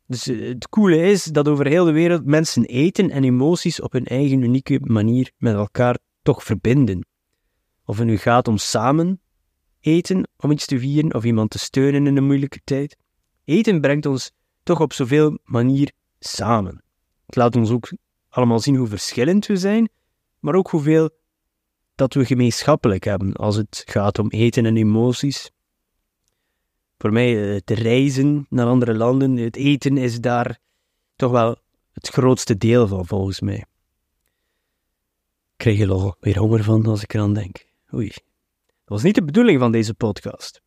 Dus 0.08 0.28
eh, 0.28 0.48
het 0.48 0.70
coole 0.70 0.98
is 0.98 1.24
dat 1.24 1.48
over 1.48 1.68
heel 1.68 1.86
de 1.86 1.92
wereld 1.92 2.26
mensen 2.26 2.66
eten 2.66 3.10
en 3.10 3.24
emoties 3.24 3.82
op 3.82 3.92
hun 3.92 4.06
eigen 4.06 4.42
unieke 4.42 4.80
manier 4.84 5.32
met 5.38 5.54
elkaar 5.54 5.98
toch 6.22 6.44
verbinden. 6.44 7.08
Of 7.86 7.98
het 7.98 8.08
nu 8.08 8.18
gaat 8.18 8.48
om 8.48 8.58
samen 8.58 9.22
eten 9.80 10.30
om 10.38 10.52
iets 10.52 10.66
te 10.66 10.80
vieren 10.80 11.14
of 11.14 11.24
iemand 11.24 11.50
te 11.50 11.60
steunen 11.60 12.08
in 12.08 12.18
een 12.18 12.26
moeilijke 12.26 12.62
tijd. 12.64 12.98
Eten 13.44 13.82
brengt 13.82 14.06
ons 14.06 14.32
toch 14.64 14.82
op 14.82 14.94
zoveel 14.94 15.38
manier 15.44 15.92
samen. 16.20 16.84
Het 17.26 17.36
laat 17.36 17.56
ons 17.56 17.72
ook 17.72 17.94
allemaal 18.30 18.60
zien 18.60 18.76
hoe 18.76 18.88
verschillend 18.88 19.46
we 19.46 19.58
zijn, 19.58 19.90
maar 20.40 20.56
ook 20.56 20.70
hoeveel 20.70 21.10
dat 21.96 22.14
we 22.14 22.26
gemeenschappelijk 22.26 23.04
hebben 23.04 23.34
als 23.34 23.56
het 23.56 23.84
gaat 23.86 24.20
om 24.20 24.30
eten 24.30 24.66
en 24.66 24.78
emoties. 24.78 25.52
Voor 27.04 27.12
mij, 27.12 27.32
het 27.32 27.72
eh, 27.72 27.78
reizen 27.78 28.46
naar 28.50 28.68
andere 28.68 28.94
landen, 28.94 29.38
het 29.38 29.56
eten 29.56 29.98
is 29.98 30.20
daar 30.20 30.60
toch 31.16 31.32
wel 31.32 31.58
het 31.92 32.08
grootste 32.08 32.58
deel 32.58 32.88
van, 32.88 33.06
volgens 33.06 33.42
mij. 33.42 33.58
Ik 33.58 33.68
krijg 35.58 35.80
er 35.80 35.92
al 35.92 36.16
weer 36.20 36.38
honger 36.38 36.64
van 36.64 36.86
als 36.86 37.04
ik 37.04 37.14
eraan 37.14 37.34
denk. 37.34 37.66
Oei. 37.94 38.08
Dat 38.08 38.22
was 38.86 39.04
niet 39.04 39.16
de 39.16 39.24
bedoeling 39.24 39.60
van 39.60 39.72
deze 39.72 39.94
podcast. 39.94 40.62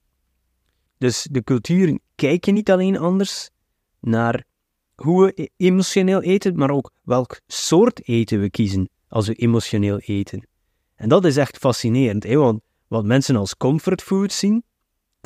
Dus 0.98 1.28
de 1.30 1.42
culturen 1.42 2.00
kijken 2.14 2.54
niet 2.54 2.70
alleen 2.70 2.98
anders 2.98 3.50
naar 4.00 4.44
hoe 4.94 5.24
we 5.24 5.42
e- 5.42 5.46
emotioneel 5.56 6.22
eten, 6.22 6.56
maar 6.56 6.70
ook 6.70 6.92
welk 7.02 7.40
soort 7.46 8.08
eten 8.08 8.40
we 8.40 8.50
kiezen 8.50 8.88
als 9.08 9.26
we 9.26 9.34
emotioneel 9.34 9.98
eten. 9.98 10.48
En 10.94 11.08
dat 11.08 11.24
is 11.24 11.36
echt 11.36 11.56
fascinerend, 11.56 12.24
hè? 12.24 12.36
want 12.36 12.62
wat 12.86 13.04
mensen 13.04 13.36
als 13.36 13.56
comfortfood 13.56 14.32
zien, 14.32 14.64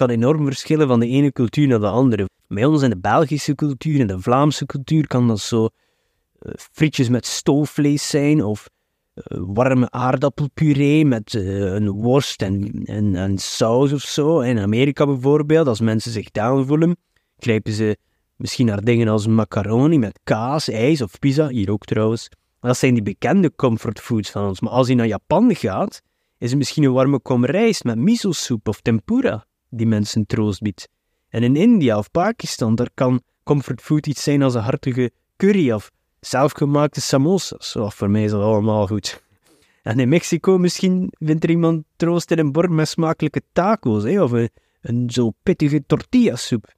kan 0.00 0.10
enorm 0.10 0.44
verschillen 0.44 0.88
van 0.88 1.00
de 1.00 1.06
ene 1.06 1.32
cultuur 1.32 1.66
naar 1.66 1.80
de 1.80 1.88
andere. 1.88 2.28
Bij 2.48 2.64
ons 2.64 2.82
in 2.82 2.90
de 2.90 2.98
Belgische 2.98 3.54
cultuur, 3.54 4.00
in 4.00 4.06
de 4.06 4.20
Vlaamse 4.20 4.66
cultuur, 4.66 5.06
kan 5.06 5.28
dat 5.28 5.40
zo 5.40 5.62
uh, 5.62 6.52
frietjes 6.56 7.08
met 7.08 7.26
stoofvlees 7.26 8.08
zijn, 8.08 8.44
of 8.44 8.68
uh, 9.14 9.42
warme 9.46 9.90
aardappelpuree 9.90 11.06
met 11.06 11.32
uh, 11.32 11.72
een 11.72 11.90
worst 11.90 12.42
en, 12.42 12.82
en, 12.84 13.14
en, 13.14 13.38
saus 13.38 13.92
of 13.92 14.00
zo. 14.00 14.40
In 14.40 14.58
Amerika 14.58 15.06
bijvoorbeeld, 15.06 15.66
als 15.66 15.80
mensen 15.80 16.12
zich 16.12 16.30
down 16.30 16.64
voelen, 16.66 16.96
grijpen 17.38 17.72
ze 17.72 17.96
misschien 18.36 18.66
naar 18.66 18.84
dingen 18.84 19.08
als 19.08 19.26
macaroni 19.26 19.98
met 19.98 20.20
kaas, 20.24 20.68
ijs 20.68 21.02
of 21.02 21.18
pizza, 21.18 21.48
hier 21.48 21.70
ook 21.70 21.84
trouwens. 21.84 22.28
Dat 22.60 22.76
zijn 22.76 22.94
die 22.94 23.02
bekende 23.02 23.52
comfortfoods 23.56 24.30
van 24.30 24.48
ons. 24.48 24.60
Maar 24.60 24.72
als 24.72 24.88
je 24.88 24.94
naar 24.94 25.06
Japan 25.06 25.54
gaat, 25.54 26.02
is 26.38 26.50
het 26.50 26.58
misschien 26.58 26.84
een 26.84 26.92
warme 26.92 27.18
kom 27.20 27.44
rijst 27.44 27.84
met 27.84 27.98
miso-soep 27.98 28.68
of 28.68 28.80
tempura 28.80 29.48
die 29.70 29.86
mensen 29.86 30.26
troost 30.26 30.60
biedt. 30.60 30.88
En 31.28 31.42
in 31.42 31.56
India 31.56 31.98
of 31.98 32.10
Pakistan, 32.10 32.74
daar 32.74 32.90
kan 32.94 33.22
comfortfood 33.42 34.06
iets 34.06 34.22
zijn 34.22 34.42
als 34.42 34.54
een 34.54 34.62
hartige 34.62 35.10
curry 35.36 35.72
of 35.72 35.90
zelfgemaakte 36.20 37.00
samosas. 37.00 37.76
Voor 37.78 38.10
mij 38.10 38.24
is 38.24 38.30
dat 38.30 38.42
allemaal 38.42 38.86
goed. 38.86 39.22
En 39.82 39.98
in 39.98 40.08
Mexico 40.08 40.58
misschien 40.58 41.12
vindt 41.18 41.44
er 41.44 41.50
iemand 41.50 41.84
troost 41.96 42.30
in 42.30 42.38
een 42.38 42.52
bord 42.52 42.70
met 42.70 42.88
smakelijke 42.88 43.42
taco's, 43.52 44.02
hè, 44.02 44.22
of 44.22 44.32
een, 44.80 45.10
zo 45.10 45.32
pittige 45.42 45.82
tortillasoep. 45.86 46.74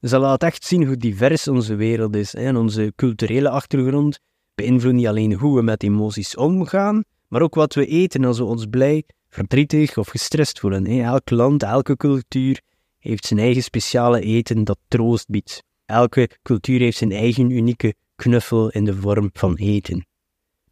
Dus 0.00 0.10
dat 0.10 0.20
laat 0.20 0.42
echt 0.42 0.64
zien 0.64 0.86
hoe 0.86 0.96
divers 0.96 1.48
onze 1.48 1.74
wereld 1.74 2.16
is. 2.16 2.32
Hè. 2.32 2.40
En 2.40 2.56
onze 2.56 2.92
culturele 2.96 3.48
achtergrond 3.48 4.20
beïnvloedt 4.54 4.96
niet 4.96 5.06
alleen 5.06 5.32
hoe 5.32 5.56
we 5.56 5.62
met 5.62 5.82
emoties 5.82 6.36
omgaan, 6.36 7.04
maar 7.28 7.42
ook 7.42 7.54
wat 7.54 7.74
we 7.74 7.86
eten 7.86 8.24
als 8.24 8.38
we 8.38 8.44
ons 8.44 8.66
blij, 8.66 9.04
verdrietig 9.34 9.96
of 9.96 10.08
gestrest 10.08 10.60
voelen. 10.60 10.86
Elk 10.86 11.30
land, 11.30 11.62
elke 11.62 11.96
cultuur 11.96 12.60
heeft 12.98 13.26
zijn 13.26 13.40
eigen 13.40 13.62
speciale 13.62 14.20
eten 14.20 14.64
dat 14.64 14.78
troost 14.88 15.28
biedt. 15.28 15.62
Elke 15.86 16.30
cultuur 16.42 16.80
heeft 16.80 16.96
zijn 16.96 17.12
eigen 17.12 17.50
unieke 17.50 17.94
knuffel 18.16 18.70
in 18.70 18.84
de 18.84 18.94
vorm 18.94 19.30
van 19.32 19.56
eten. 19.56 20.06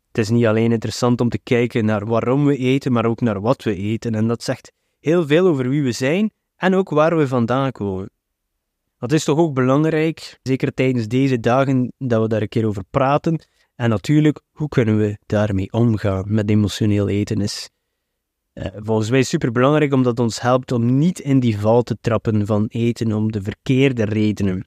Het 0.09 0.19
is 0.19 0.29
niet 0.29 0.47
alleen 0.47 0.73
interessant 0.73 1.21
om 1.21 1.29
te 1.29 1.39
kijken 1.39 1.85
naar 1.85 2.07
waarom 2.07 2.45
we 2.45 2.57
eten, 2.57 2.93
maar 2.93 3.07
ook 3.07 3.21
naar 3.21 3.41
wat 3.41 3.63
we 3.63 3.75
eten. 3.75 4.15
En 4.15 4.29
dat 4.29 4.43
zegt 4.43 4.73
heel 5.01 5.27
veel 5.27 5.47
over 5.47 5.69
wie 5.69 5.83
we 5.83 5.93
zijn 5.93 6.31
en 6.57 6.75
ook 6.75 6.91
waar 6.91 7.17
we 7.17 7.29
vandaan 7.29 7.73
komen. 7.73 8.11
Dat 8.99 9.13
is 9.13 9.25
toch 9.25 9.39
ook 9.39 9.55
belangrijk, 9.55 10.39
zeker 10.43 10.75
tijdens 10.75 11.09
deze 11.09 11.41
dagen, 11.41 11.93
dat 11.99 12.23
we 12.23 12.29
daar 12.29 12.43
een 12.43 12.49
keer 12.49 12.67
over 12.67 12.85
praten. 12.91 13.41
En 13.75 13.89
natuurlijk, 13.89 14.41
hoe 14.51 14.69
kunnen 14.69 14.99
we 14.99 15.19
daarmee 15.27 15.73
omgaan 15.73 16.25
met 16.27 16.51
emotioneel 16.51 17.09
eten 17.09 17.41
is 17.41 17.71
uh, 18.55 18.67
volgens 18.75 19.11
mij 19.11 19.23
super 19.23 19.53
belangrijk 19.53 19.93
omdat 19.93 20.11
het 20.11 20.21
ons 20.21 20.41
helpt 20.41 20.73
om 20.73 20.99
niet 20.99 21.19
in 21.19 21.41
die 21.41 21.59
val 21.59 21.83
te 21.83 21.97
trappen 22.01 22.47
van 22.47 22.67
eten 22.69 23.13
om 23.13 23.33
de 23.33 23.43
verkeerde 23.43 24.05
redenen. 24.05 24.67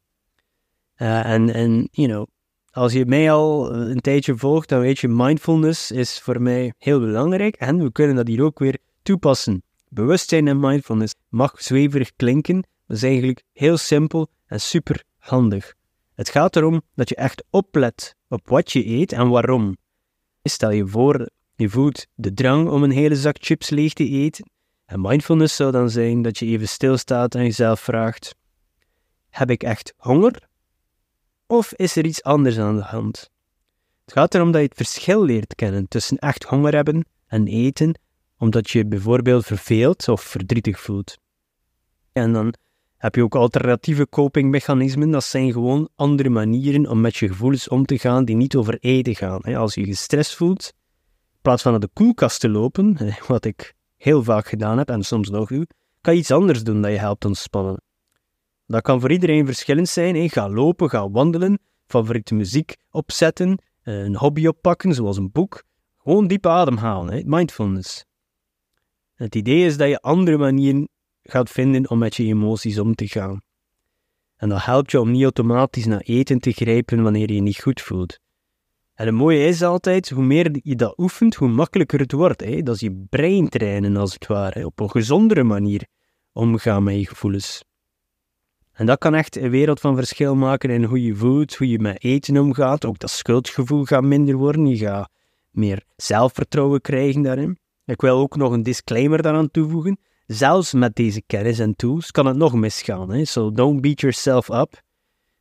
En, 0.95 1.53
en, 1.53 1.87
you 1.91 2.07
know, 2.07 2.27
als 2.71 2.93
je 2.93 3.05
mij 3.05 3.31
al 3.31 3.73
een 3.73 4.01
tijdje 4.01 4.37
volgt, 4.37 4.69
dan 4.69 4.79
weet 4.79 4.99
je, 4.99 5.07
mindfulness 5.07 5.91
is 5.91 6.19
voor 6.19 6.41
mij 6.41 6.73
heel 6.77 6.99
belangrijk 6.99 7.55
en 7.55 7.83
we 7.83 7.91
kunnen 7.91 8.15
dat 8.15 8.27
hier 8.27 8.43
ook 8.43 8.59
weer 8.59 8.77
toepassen. 9.01 9.63
Bewustzijn 9.89 10.47
en 10.47 10.59
mindfulness 10.59 11.13
mag 11.29 11.61
zweverig 11.61 12.15
klinken, 12.15 12.55
maar 12.55 12.97
is 12.97 13.03
eigenlijk 13.03 13.43
heel 13.53 13.77
simpel 13.77 14.27
en 14.45 14.61
super 14.61 15.03
handig. 15.17 15.73
Het 16.15 16.29
gaat 16.29 16.55
erom 16.55 16.81
dat 16.95 17.09
je 17.09 17.15
echt 17.15 17.43
oplet 17.49 18.15
op 18.27 18.47
wat 18.47 18.71
je 18.71 18.87
eet 18.87 19.11
en 19.11 19.29
waarom. 19.29 19.77
Stel 20.43 20.71
je 20.71 20.87
voor, 20.87 21.29
je 21.55 21.69
voelt 21.69 22.05
de 22.15 22.33
drang 22.33 22.69
om 22.69 22.83
een 22.83 22.91
hele 22.91 23.15
zak 23.15 23.35
chips 23.39 23.69
leeg 23.69 23.93
te 23.93 24.09
eten. 24.09 24.50
En 24.85 25.01
mindfulness 25.01 25.55
zou 25.55 25.71
dan 25.71 25.89
zijn 25.89 26.21
dat 26.21 26.38
je 26.38 26.45
even 26.45 26.67
stilstaat 26.67 27.35
en 27.35 27.43
jezelf 27.43 27.79
vraagt: 27.79 28.35
Heb 29.29 29.50
ik 29.50 29.63
echt 29.63 29.93
honger? 29.97 30.47
Of 31.47 31.74
is 31.74 31.95
er 31.95 32.05
iets 32.05 32.24
anders 32.24 32.59
aan 32.59 32.75
de 32.75 32.83
hand? 32.83 33.29
Het 34.05 34.13
gaat 34.13 34.35
erom 34.35 34.51
dat 34.51 34.62
je 34.62 34.67
het 34.67 34.77
verschil 34.77 35.25
leert 35.25 35.55
kennen 35.55 35.88
tussen 35.88 36.17
echt 36.17 36.43
honger 36.43 36.75
hebben 36.75 37.05
en 37.27 37.47
eten, 37.47 38.00
omdat 38.38 38.69
je 38.69 38.85
bijvoorbeeld 38.85 39.45
verveeld 39.45 40.07
of 40.07 40.21
verdrietig 40.21 40.79
voelt. 40.79 41.17
En 42.12 42.33
dan 42.33 42.53
heb 42.97 43.15
je 43.15 43.24
ook 43.24 43.35
alternatieve 43.35 44.09
copingmechanismen. 44.09 45.12
Dat 45.12 45.24
zijn 45.24 45.51
gewoon 45.51 45.89
andere 45.95 46.29
manieren 46.29 46.89
om 46.89 47.01
met 47.01 47.15
je 47.15 47.27
gevoelens 47.27 47.67
om 47.67 47.85
te 47.85 48.00
gaan 48.00 48.25
die 48.25 48.35
niet 48.35 48.55
over 48.55 48.77
eten 48.79 49.15
gaan. 49.15 49.41
Als 49.41 49.74
je 49.74 49.88
je 49.88 50.24
voelt, 50.24 50.74
plaats 51.45 51.61
van 51.61 51.71
naar 51.71 51.81
de 51.81 51.89
koelkast 51.93 52.39
te 52.39 52.49
lopen, 52.49 52.97
wat 53.27 53.45
ik 53.45 53.73
heel 53.95 54.23
vaak 54.23 54.47
gedaan 54.47 54.77
heb 54.77 54.89
en 54.89 55.03
soms 55.03 55.29
nog 55.29 55.47
doe, 55.47 55.67
kan 56.01 56.13
je 56.13 56.19
iets 56.19 56.31
anders 56.31 56.63
doen 56.63 56.81
dat 56.81 56.91
je 56.91 56.97
helpt 56.97 57.25
ontspannen. 57.25 57.81
Dat 58.67 58.81
kan 58.81 58.99
voor 58.99 59.11
iedereen 59.11 59.45
verschillend 59.45 59.89
zijn. 59.89 60.29
Ga 60.29 60.49
lopen, 60.49 60.89
ga 60.89 61.09
wandelen, 61.09 61.59
favoriete 61.87 62.35
muziek 62.35 62.75
opzetten, 62.89 63.59
een 63.83 64.15
hobby 64.15 64.47
oppakken, 64.47 64.93
zoals 64.93 65.17
een 65.17 65.31
boek. 65.31 65.63
Gewoon 65.97 66.27
diep 66.27 66.45
ademhalen, 66.45 67.29
mindfulness. 67.29 68.05
Het 69.13 69.35
idee 69.35 69.65
is 69.65 69.77
dat 69.77 69.89
je 69.89 70.01
andere 70.01 70.37
manieren 70.37 70.89
gaat 71.23 71.49
vinden 71.49 71.89
om 71.89 71.97
met 71.97 72.15
je 72.15 72.23
emoties 72.23 72.79
om 72.79 72.95
te 72.95 73.07
gaan. 73.07 73.41
En 74.35 74.49
dat 74.49 74.63
helpt 74.63 74.91
je 74.91 74.99
om 74.99 75.11
niet 75.11 75.23
automatisch 75.23 75.85
naar 75.85 76.01
eten 76.01 76.39
te 76.39 76.51
grijpen 76.51 77.03
wanneer 77.03 77.27
je 77.27 77.35
je 77.35 77.41
niet 77.41 77.61
goed 77.61 77.81
voelt. 77.81 78.19
En 78.95 79.05
het 79.05 79.15
mooie 79.15 79.47
is 79.47 79.61
altijd, 79.61 80.09
hoe 80.09 80.23
meer 80.23 80.59
je 80.63 80.75
dat 80.75 80.97
oefent, 80.97 81.35
hoe 81.35 81.47
makkelijker 81.47 81.99
het 81.99 82.11
wordt. 82.11 82.41
Hè? 82.41 82.63
Dat 82.63 82.75
is 82.75 82.81
je 82.81 83.05
brein 83.09 83.49
trainen, 83.49 83.97
als 83.97 84.13
het 84.13 84.27
ware. 84.27 84.65
Op 84.65 84.79
een 84.79 84.89
gezondere 84.89 85.43
manier 85.43 85.85
omgaan 86.33 86.83
met 86.83 86.95
je 86.95 87.07
gevoelens. 87.07 87.63
En 88.71 88.85
dat 88.85 88.97
kan 88.97 89.13
echt 89.13 89.35
een 89.35 89.49
wereld 89.49 89.79
van 89.79 89.95
verschil 89.95 90.35
maken 90.35 90.69
in 90.69 90.83
hoe 90.83 91.03
je 91.03 91.15
voelt, 91.15 91.55
hoe 91.55 91.69
je 91.69 91.79
met 91.79 92.03
eten 92.03 92.37
omgaat. 92.37 92.85
Ook 92.85 92.99
dat 92.99 93.09
schuldgevoel 93.09 93.85
gaat 93.85 94.03
minder 94.03 94.35
worden. 94.35 94.67
Je 94.67 94.77
gaat 94.77 95.09
meer 95.51 95.83
zelfvertrouwen 95.95 96.81
krijgen 96.81 97.21
daarin. 97.21 97.57
Ik 97.85 98.01
wil 98.01 98.17
ook 98.17 98.35
nog 98.35 98.51
een 98.51 98.63
disclaimer 98.63 99.21
daaraan 99.21 99.51
toevoegen. 99.51 99.99
Zelfs 100.25 100.73
met 100.73 100.95
deze 100.95 101.21
kennis 101.27 101.59
en 101.59 101.75
tools 101.75 102.11
kan 102.11 102.25
het 102.25 102.37
nog 102.37 102.53
misgaan. 102.53 103.11
Hè? 103.11 103.25
So 103.25 103.51
don't 103.51 103.81
beat 103.81 103.99
yourself 104.01 104.49
up. 104.49 104.81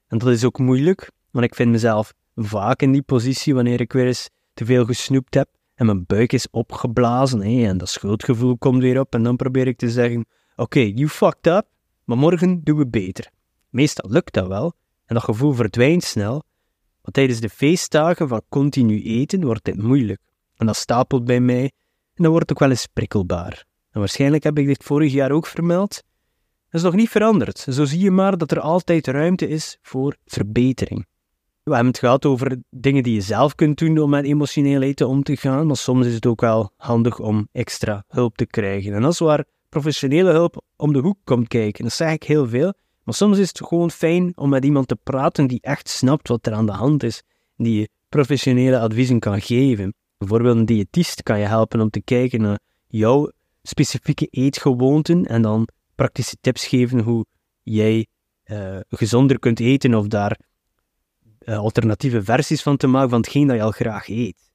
En 0.08 0.18
dat 0.18 0.28
is 0.28 0.44
ook 0.44 0.58
moeilijk, 0.58 1.10
want 1.30 1.44
ik 1.44 1.54
vind 1.54 1.70
mezelf 1.70 2.14
vaak 2.34 2.82
in 2.82 2.92
die 2.92 3.02
positie 3.02 3.54
wanneer 3.54 3.80
ik 3.80 3.92
weer 3.92 4.06
eens 4.06 4.28
te 4.54 4.64
veel 4.64 4.84
gesnoept 4.84 5.34
heb 5.34 5.48
en 5.74 5.86
mijn 5.86 6.06
buik 6.06 6.32
is 6.32 6.50
opgeblazen 6.50 7.42
en 7.42 7.78
dat 7.78 7.88
schuldgevoel 7.88 8.58
komt 8.58 8.82
weer 8.82 9.00
op 9.00 9.14
en 9.14 9.22
dan 9.22 9.36
probeer 9.36 9.66
ik 9.66 9.76
te 9.76 9.90
zeggen, 9.90 10.26
oké, 10.56 10.80
you 10.80 11.08
fucked 11.08 11.46
up, 11.46 11.66
maar 12.04 12.18
morgen 12.18 12.60
doen 12.64 12.76
we 12.76 12.86
beter. 12.86 13.30
Meestal 13.68 14.10
lukt 14.10 14.34
dat 14.34 14.46
wel 14.46 14.72
en 15.06 15.14
dat 15.14 15.24
gevoel 15.24 15.52
verdwijnt 15.52 16.04
snel, 16.04 16.42
maar 17.02 17.12
tijdens 17.12 17.40
de 17.40 17.48
feestdagen 17.48 18.28
van 18.28 18.42
continu 18.48 19.02
eten 19.02 19.44
wordt 19.44 19.64
dit 19.64 19.82
moeilijk. 19.82 20.20
En 20.56 20.66
dat 20.66 20.76
stapelt 20.76 21.24
bij 21.24 21.40
mij 21.40 21.72
en 22.14 22.22
dat 22.22 22.32
wordt 22.32 22.50
ook 22.50 22.58
wel 22.58 22.70
eens 22.70 22.86
prikkelbaar. 22.86 23.64
En 23.90 24.00
waarschijnlijk 24.00 24.42
heb 24.42 24.58
ik 24.58 24.66
dit 24.66 24.84
vorig 24.84 25.12
jaar 25.12 25.30
ook 25.30 25.46
vermeld. 25.46 26.02
Dat 26.70 26.82
is 26.82 26.82
nog 26.82 26.94
niet 26.94 27.08
veranderd. 27.08 27.58
Zo 27.58 27.84
zie 27.84 28.00
je 28.00 28.10
maar 28.10 28.38
dat 28.38 28.50
er 28.50 28.60
altijd 28.60 29.06
ruimte 29.06 29.48
is 29.48 29.78
voor 29.82 30.16
verbetering. 30.24 31.06
We 31.64 31.74
hebben 31.74 31.92
het 31.92 31.98
gehad 31.98 32.24
over 32.24 32.56
dingen 32.70 33.02
die 33.02 33.14
je 33.14 33.20
zelf 33.20 33.54
kunt 33.54 33.78
doen 33.78 33.98
om 33.98 34.10
met 34.10 34.24
emotioneel 34.24 34.82
eten 34.82 35.08
om 35.08 35.22
te 35.22 35.36
gaan, 35.36 35.66
maar 35.66 35.76
soms 35.76 36.06
is 36.06 36.14
het 36.14 36.26
ook 36.26 36.40
wel 36.40 36.72
handig 36.76 37.18
om 37.18 37.48
extra 37.52 38.04
hulp 38.08 38.36
te 38.36 38.46
krijgen. 38.46 38.94
En 38.94 39.02
dat 39.02 39.12
is 39.12 39.18
waar 39.18 39.44
professionele 39.68 40.30
hulp 40.30 40.62
om 40.76 40.92
de 40.92 40.98
hoek 40.98 41.18
komt 41.24 41.48
kijken. 41.48 41.84
Dat 41.84 41.92
zeg 41.92 42.12
ik 42.12 42.22
heel 42.22 42.48
veel, 42.48 42.72
maar 43.02 43.14
soms 43.14 43.38
is 43.38 43.48
het 43.48 43.66
gewoon 43.66 43.90
fijn 43.90 44.32
om 44.36 44.48
met 44.48 44.64
iemand 44.64 44.88
te 44.88 44.96
praten 45.02 45.46
die 45.46 45.58
echt 45.60 45.88
snapt 45.88 46.28
wat 46.28 46.46
er 46.46 46.52
aan 46.52 46.66
de 46.66 46.72
hand 46.72 47.02
is, 47.02 47.22
die 47.56 47.80
je 47.80 47.88
professionele 48.08 48.78
adviezen 48.78 49.18
kan 49.18 49.40
geven. 49.40 49.94
Bijvoorbeeld 50.18 50.56
een 50.56 50.66
diëtist 50.66 51.22
kan 51.22 51.38
je 51.38 51.46
helpen 51.46 51.80
om 51.80 51.90
te 51.90 52.02
kijken 52.02 52.40
naar 52.40 52.58
jouw 52.86 53.30
specifieke 53.62 54.26
eetgewoonten 54.30 55.24
en 55.26 55.42
dan 55.42 55.68
praktische 55.94 56.36
tips 56.40 56.66
geven 56.66 56.98
hoe 56.98 57.24
jij 57.62 58.06
uh, 58.44 58.78
gezonder 58.88 59.38
kunt 59.38 59.60
eten 59.60 59.94
of 59.94 60.06
daar 60.06 60.38
uh, 61.44 61.58
alternatieve 61.58 62.22
versies 62.22 62.62
van 62.62 62.76
te 62.76 62.86
maken 62.86 63.10
van 63.10 63.20
hetgeen 63.20 63.46
dat 63.46 63.56
je 63.56 63.62
al 63.62 63.70
graag 63.70 64.08
eet. 64.08 64.52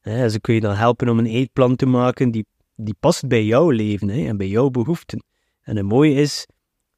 Hè, 0.00 0.28
ze 0.28 0.40
kun 0.40 0.54
je 0.54 0.60
dan 0.60 0.74
helpen 0.74 1.08
om 1.08 1.18
een 1.18 1.26
eetplan 1.26 1.76
te 1.76 1.86
maken 1.86 2.30
die, 2.30 2.46
die 2.76 2.94
past 3.00 3.28
bij 3.28 3.44
jouw 3.44 3.70
leven 3.70 4.10
en 4.10 4.36
bij 4.36 4.48
jouw 4.48 4.70
behoeften. 4.70 5.24
En 5.62 5.76
het 5.76 5.86
mooie 5.86 6.14
is 6.14 6.46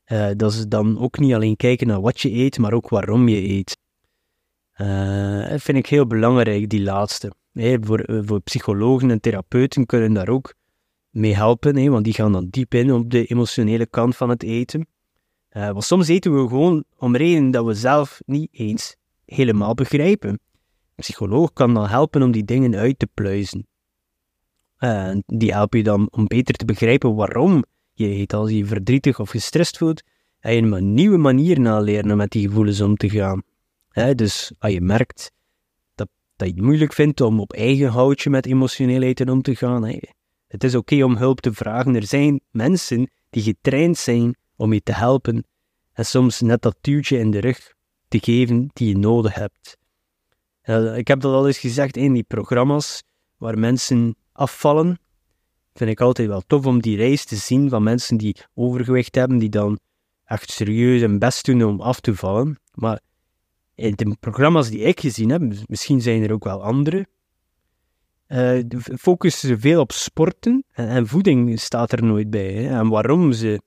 uh, 0.06 0.28
dat 0.36 0.52
ze 0.52 0.68
dan 0.68 0.98
ook 0.98 1.18
niet 1.18 1.34
alleen 1.34 1.56
kijken 1.56 1.86
naar 1.86 2.00
wat 2.00 2.20
je 2.20 2.32
eet, 2.32 2.58
maar 2.58 2.72
ook 2.72 2.88
waarom 2.88 3.28
je 3.28 3.48
eet. 3.48 3.78
dat 5.50 5.62
vind 5.62 5.78
ik 5.78 5.86
heel 5.86 6.06
belangrijk, 6.06 6.68
die 6.68 6.82
laatste. 6.82 7.32
Voor, 7.80 8.22
voor 8.24 8.40
psychologen 8.40 9.10
en 9.10 9.20
therapeuten 9.20 9.86
kunnen 9.86 10.12
daar 10.12 10.28
ook 10.28 10.54
mee 11.10 11.34
helpen, 11.34 11.90
want 11.90 12.04
die 12.04 12.14
gaan 12.14 12.32
dan 12.32 12.48
diep 12.50 12.74
in 12.74 12.92
op 12.92 13.10
de 13.10 13.26
emotionele 13.26 13.86
kant 13.86 14.16
van 14.16 14.28
het 14.28 14.42
eten. 14.42 14.86
Want 15.48 15.84
soms 15.84 16.08
eten 16.08 16.42
we 16.42 16.48
gewoon 16.48 16.84
om 16.96 17.16
redenen 17.16 17.50
dat 17.50 17.64
we 17.64 17.74
zelf 17.74 18.20
niet 18.26 18.48
eens 18.52 18.96
helemaal 19.26 19.74
begrijpen. 19.74 20.30
Een 20.30 20.38
psycholoog 20.96 21.52
kan 21.52 21.74
dan 21.74 21.88
helpen 21.88 22.22
om 22.22 22.30
die 22.30 22.44
dingen 22.44 22.74
uit 22.74 22.98
te 22.98 23.08
pluizen. 23.14 23.66
Uh, 24.78 25.16
die 25.26 25.52
helpen 25.52 25.78
je 25.78 25.84
dan 25.84 26.08
om 26.10 26.26
beter 26.26 26.54
te 26.54 26.64
begrijpen 26.64 27.14
waarom 27.14 27.64
je 27.92 28.06
eet. 28.06 28.32
Als 28.32 28.50
je 28.50 28.66
verdrietig 28.66 29.20
of 29.20 29.30
gestrest 29.30 29.78
voelt, 29.78 30.02
en 30.40 30.54
je 30.54 30.76
een 30.76 30.94
nieuwe 30.94 31.16
manier 31.16 31.60
naleren 31.60 32.10
om 32.10 32.16
met 32.16 32.30
die 32.30 32.48
gevoelens 32.48 32.80
om 32.80 32.96
te 32.96 33.10
gaan. 33.10 33.42
Dus 34.14 34.52
als 34.58 34.72
je 34.72 34.80
merkt 34.80 35.32
dat, 35.94 36.08
dat 36.36 36.48
je 36.48 36.54
het 36.54 36.62
moeilijk 36.62 36.92
vindt 36.92 37.20
om 37.20 37.40
op 37.40 37.52
eigen 37.52 37.88
houtje 37.88 38.30
met 38.30 38.46
emotioneel 38.46 39.02
eten 39.02 39.28
om 39.28 39.42
te 39.42 39.54
gaan, 39.54 40.00
het 40.46 40.64
is 40.64 40.74
oké 40.74 41.04
om 41.04 41.16
hulp 41.16 41.40
te 41.40 41.52
vragen. 41.52 41.94
Er 41.94 42.06
zijn 42.06 42.40
mensen 42.50 43.10
die 43.30 43.42
getraind 43.42 43.98
zijn 43.98 44.36
om 44.56 44.72
je 44.72 44.82
te 44.82 44.92
helpen 44.92 45.44
en 45.92 46.06
soms 46.06 46.40
net 46.40 46.62
dat 46.62 46.76
duwtje 46.80 47.18
in 47.18 47.30
de 47.30 47.40
rug 47.40 47.74
te 48.08 48.18
geven 48.18 48.70
die 48.72 48.88
je 48.88 48.98
nodig 48.98 49.34
hebt. 49.34 49.76
ik 50.96 51.08
heb 51.08 51.20
dat 51.20 51.34
al 51.34 51.46
eens 51.46 51.58
gezegd 51.58 51.96
in 51.96 52.12
die 52.12 52.22
programma's 52.22 53.02
waar 53.36 53.58
mensen 53.58 54.16
afvallen. 54.32 54.98
Vind 55.74 55.90
ik 55.90 56.00
altijd 56.00 56.28
wel 56.28 56.42
tof 56.46 56.66
om 56.66 56.80
die 56.80 56.96
reis 56.96 57.24
te 57.24 57.36
zien 57.36 57.68
van 57.68 57.82
mensen 57.82 58.16
die 58.16 58.36
overgewicht 58.54 59.14
hebben, 59.14 59.38
die 59.38 59.48
dan 59.48 59.78
echt 60.24 60.50
serieus 60.50 61.00
hun 61.00 61.18
best 61.18 61.44
doen 61.44 61.64
om 61.64 61.80
af 61.80 62.00
te 62.00 62.14
vallen. 62.14 62.58
Maar 62.74 63.00
in 63.74 63.92
de 63.96 64.16
programma's 64.20 64.70
die 64.70 64.80
ik 64.80 65.00
gezien 65.00 65.30
heb, 65.30 65.42
misschien 65.66 66.00
zijn 66.00 66.22
er 66.22 66.32
ook 66.32 66.44
wel 66.44 66.62
andere, 66.62 67.06
uh, 68.28 68.62
focussen 68.98 69.48
ze 69.48 69.58
veel 69.58 69.80
op 69.80 69.92
sporten 69.92 70.64
en, 70.72 71.06
voeding 71.06 71.60
staat 71.60 71.92
er 71.92 72.04
nooit 72.04 72.30
bij. 72.30 72.68
En 72.68 72.88
waarom 72.88 73.32
ze 73.32 73.60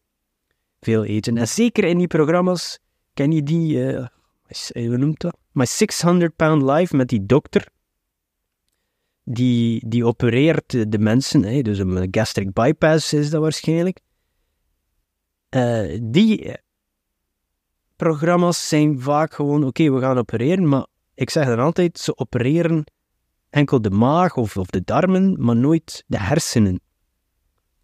veel 0.80 1.04
eten. 1.04 1.38
En 1.38 1.48
zeker 1.48 1.84
in 1.84 1.98
die 1.98 2.08
programma's, 2.08 2.80
ken 3.14 3.32
je 3.32 3.44
die, 3.44 3.94
uh, 3.94 4.08
hoe 4.74 4.98
noemt 4.98 5.22
dat? 5.22 5.38
My 5.52 5.66
600 5.66 6.36
Pound 6.36 6.62
Life 6.62 6.96
met 6.96 7.08
die 7.08 7.26
dokter. 7.26 7.68
Die, 9.24 9.88
die 9.88 10.06
opereert 10.06 10.92
de 10.92 11.00
mensen, 11.00 11.44
hè, 11.44 11.62
dus 11.62 11.80
een 11.80 12.08
gastric 12.12 12.54
bypass 12.54 13.14
is 13.14 13.30
dat 13.30 13.42
waarschijnlijk. 13.42 14.00
Uh, 15.50 16.00
die 16.02 16.58
programma's 17.96 18.68
zijn 18.68 19.00
vaak 19.00 19.34
gewoon, 19.34 19.64
oké, 19.64 19.92
we 19.92 20.00
gaan 20.00 20.18
opereren, 20.18 20.68
maar 20.68 20.86
ik 21.14 21.30
zeg 21.30 21.46
dan 21.46 21.60
altijd, 21.60 22.00
ze 22.00 22.18
opereren 22.18 22.84
enkel 23.50 23.82
de 23.82 23.90
maag 23.90 24.36
of, 24.36 24.58
of 24.58 24.68
de 24.68 24.82
darmen, 24.84 25.44
maar 25.44 25.56
nooit 25.56 26.04
de 26.08 26.20
hersenen. 26.20 26.82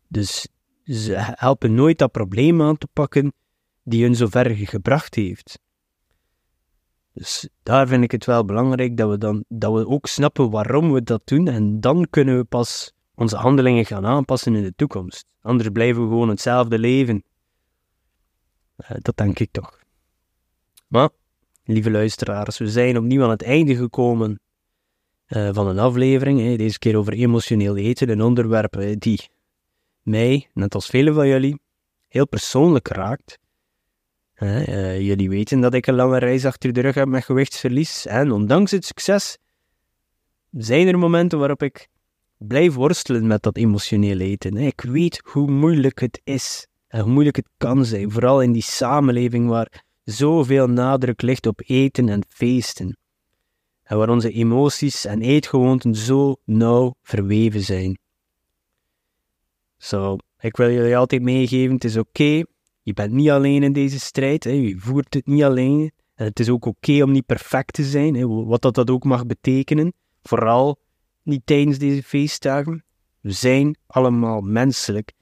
Dus 0.07 0.47
ze 0.83 1.13
helpen 1.17 1.73
nooit 1.73 1.97
dat 1.97 2.11
probleem 2.11 2.61
aan 2.61 2.77
te 2.77 2.87
pakken 2.93 3.33
die 3.83 4.03
hun 4.03 4.15
zover 4.15 4.55
gebracht 4.55 5.15
heeft. 5.15 5.59
Dus 7.15 7.49
daar 7.63 7.87
vind 7.87 8.03
ik 8.03 8.11
het 8.11 8.25
wel 8.25 8.45
belangrijk 8.45 8.97
dat 8.97 9.09
we, 9.09 9.17
dan, 9.17 9.45
dat 9.47 9.73
we 9.73 9.87
ook 9.87 10.07
snappen 10.07 10.49
waarom 10.49 10.91
we 10.91 11.03
dat 11.03 11.21
doen 11.25 11.47
en 11.47 11.79
dan 11.79 12.07
kunnen 12.09 12.37
we 12.37 12.43
pas 12.43 12.91
onze 13.13 13.35
handelingen 13.35 13.85
gaan 13.85 14.05
aanpassen 14.05 14.55
in 14.55 14.63
de 14.63 14.73
toekomst. 14.75 15.25
Anders 15.41 15.69
blijven 15.69 16.01
we 16.01 16.07
gewoon 16.07 16.29
hetzelfde 16.29 16.79
leven. 16.79 17.23
Uh, 18.77 18.97
dat 18.97 19.17
denk 19.17 19.39
ik 19.39 19.51
toch. 19.51 19.79
Maar, 20.87 21.09
lieve 21.63 21.91
luisteraars, 21.91 22.57
we 22.57 22.69
zijn 22.69 22.97
opnieuw 22.97 23.23
aan 23.23 23.29
het 23.29 23.43
einde 23.43 23.75
gekomen 23.75 24.39
uh, 25.27 25.49
van 25.53 25.67
een 25.67 25.79
aflevering. 25.79 26.57
Deze 26.57 26.79
keer 26.79 26.97
over 26.97 27.13
emotioneel 27.13 27.75
eten, 27.75 28.09
een 28.09 28.21
onderwerp 28.21 28.95
die 28.97 29.29
mij, 30.01 30.49
net 30.53 30.75
als 30.75 30.87
velen 30.87 31.13
van 31.13 31.27
jullie, 31.27 31.59
heel 32.07 32.27
persoonlijk 32.27 32.87
raakt. 32.87 33.37
Uh, 34.39 34.99
jullie 34.99 35.29
weten 35.29 35.59
dat 35.59 35.73
ik 35.73 35.87
een 35.87 35.95
lange 35.95 36.17
reis 36.17 36.45
achter 36.45 36.73
de 36.73 36.81
rug 36.81 36.95
heb 36.95 37.07
met 37.07 37.23
gewichtsverlies. 37.23 38.05
En 38.05 38.31
ondanks 38.31 38.71
het 38.71 38.85
succes 38.85 39.37
zijn 40.51 40.87
er 40.87 40.99
momenten 40.99 41.39
waarop 41.39 41.63
ik 41.63 41.87
blijf 42.37 42.73
worstelen 42.73 43.27
met 43.27 43.43
dat 43.43 43.57
emotioneel 43.57 44.19
eten. 44.19 44.57
Ik 44.57 44.81
weet 44.81 45.21
hoe 45.23 45.51
moeilijk 45.51 45.99
het 45.99 46.21
is 46.23 46.67
en 46.87 47.01
hoe 47.01 47.11
moeilijk 47.11 47.35
het 47.35 47.49
kan 47.57 47.85
zijn, 47.85 48.11
vooral 48.11 48.41
in 48.41 48.51
die 48.51 48.61
samenleving 48.61 49.47
waar 49.47 49.83
zoveel 50.03 50.67
nadruk 50.67 51.21
ligt 51.21 51.45
op 51.45 51.61
eten 51.65 52.09
en 52.09 52.23
feesten. 52.29 52.97
En 53.83 53.97
waar 53.97 54.09
onze 54.09 54.31
emoties 54.31 55.05
en 55.05 55.21
eetgewoonten 55.21 55.95
zo 55.95 56.35
nauw 56.45 56.95
verweven 57.01 57.61
zijn. 57.61 57.97
Zo, 59.77 60.17
ik 60.39 60.57
wil 60.57 60.71
jullie 60.71 60.97
altijd 60.97 61.21
meegeven, 61.21 61.73
het 61.73 61.83
is 61.83 61.97
oké. 61.97 62.43
Je 62.85 62.93
bent 62.93 63.11
niet 63.11 63.29
alleen 63.29 63.63
in 63.63 63.73
deze 63.73 63.99
strijd, 63.99 64.43
hè. 64.43 64.51
je 64.51 64.77
voert 64.77 65.13
het 65.13 65.25
niet 65.25 65.43
alleen. 65.43 65.91
En 66.15 66.25
het 66.25 66.39
is 66.39 66.49
ook 66.49 66.65
oké 66.65 67.03
om 67.03 67.11
niet 67.11 67.25
perfect 67.25 67.73
te 67.73 67.83
zijn, 67.83 68.15
hè. 68.15 68.27
wat 68.27 68.61
dat, 68.61 68.75
dat 68.75 68.89
ook 68.89 69.03
mag 69.03 69.25
betekenen. 69.25 69.93
Vooral 70.21 70.79
niet 71.23 71.41
tijdens 71.45 71.77
deze 71.77 72.03
feestdagen. 72.03 72.83
We 73.21 73.31
zijn 73.31 73.77
allemaal 73.87 74.41
menselijk. 74.41 75.13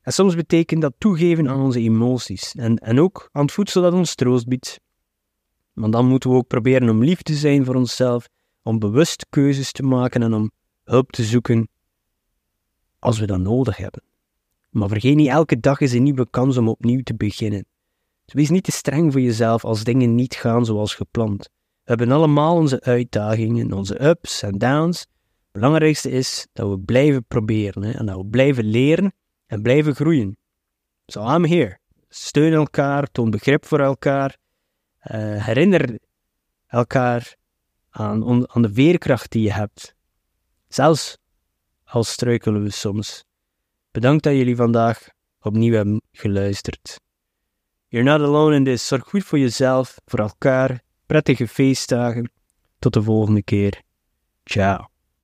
En 0.00 0.12
soms 0.12 0.34
betekent 0.34 0.82
dat 0.82 0.94
toegeven 0.98 1.48
aan 1.48 1.60
onze 1.60 1.80
emoties. 1.80 2.54
En, 2.54 2.76
en 2.76 3.00
ook 3.00 3.28
aan 3.32 3.42
het 3.42 3.52
voedsel 3.52 3.82
dat 3.82 3.92
ons 3.92 4.14
troost 4.14 4.46
biedt. 4.46 4.80
Maar 5.72 5.90
dan 5.90 6.06
moeten 6.06 6.30
we 6.30 6.36
ook 6.36 6.46
proberen 6.46 6.88
om 6.88 7.04
lief 7.04 7.22
te 7.22 7.34
zijn 7.34 7.64
voor 7.64 7.74
onszelf, 7.74 8.28
om 8.62 8.78
bewust 8.78 9.26
keuzes 9.30 9.72
te 9.72 9.82
maken 9.82 10.22
en 10.22 10.34
om 10.34 10.50
hulp 10.84 11.10
te 11.10 11.22
zoeken 11.22 11.68
als 12.98 13.18
we 13.18 13.26
dat 13.26 13.40
nodig 13.40 13.76
hebben. 13.76 14.02
Maar 14.72 14.88
vergeet 14.88 15.16
niet, 15.16 15.28
elke 15.28 15.60
dag 15.60 15.80
is 15.80 15.92
een 15.92 16.02
nieuwe 16.02 16.30
kans 16.30 16.56
om 16.56 16.68
opnieuw 16.68 17.02
te 17.02 17.14
beginnen. 17.14 17.66
Wees 18.24 18.50
niet 18.50 18.64
te 18.64 18.72
streng 18.72 19.12
voor 19.12 19.20
jezelf 19.20 19.64
als 19.64 19.84
dingen 19.84 20.14
niet 20.14 20.34
gaan 20.34 20.64
zoals 20.64 20.94
gepland. 20.94 21.50
We 21.82 21.88
hebben 21.88 22.10
allemaal 22.10 22.56
onze 22.56 22.80
uitdagingen, 22.80 23.72
onze 23.72 24.04
ups 24.04 24.42
en 24.42 24.58
downs. 24.58 25.00
Het 25.00 25.52
belangrijkste 25.52 26.10
is 26.10 26.46
dat 26.52 26.68
we 26.68 26.78
blijven 26.78 27.24
proberen 27.24 27.94
en 27.94 28.06
dat 28.06 28.16
we 28.16 28.26
blijven 28.26 28.64
leren 28.64 29.12
en 29.46 29.62
blijven 29.62 29.94
groeien. 29.94 30.36
So 31.06 31.34
I'm 31.34 31.44
here. 31.44 31.78
Steun 32.08 32.52
elkaar, 32.52 33.10
toon 33.10 33.30
begrip 33.30 33.66
voor 33.66 33.80
elkaar. 33.80 34.36
Uh, 35.04 35.44
herinner 35.44 35.98
elkaar 36.66 37.36
aan, 37.90 38.48
aan 38.54 38.62
de 38.62 38.72
veerkracht 38.72 39.30
die 39.30 39.42
je 39.42 39.52
hebt. 39.52 39.94
Zelfs 40.68 41.18
al 41.84 42.04
struikelen 42.04 42.62
we 42.62 42.70
soms. 42.70 43.24
Bedankt 43.92 44.22
dat 44.22 44.32
jullie 44.32 44.56
vandaag 44.56 45.08
opnieuw 45.40 45.72
hebben 45.72 46.02
geluisterd. 46.12 47.00
You're 47.88 48.10
not 48.10 48.20
alone 48.20 48.54
in 48.56 48.64
this. 48.64 48.86
Zorg 48.86 49.04
goed 49.04 49.24
voor 49.24 49.38
jezelf, 49.38 50.00
voor 50.04 50.18
elkaar. 50.18 50.82
Prettige 51.06 51.48
feestdagen. 51.48 52.32
Tot 52.78 52.92
de 52.92 53.02
volgende 53.02 53.42
keer. 53.42 53.82
Ciao. 54.44 54.91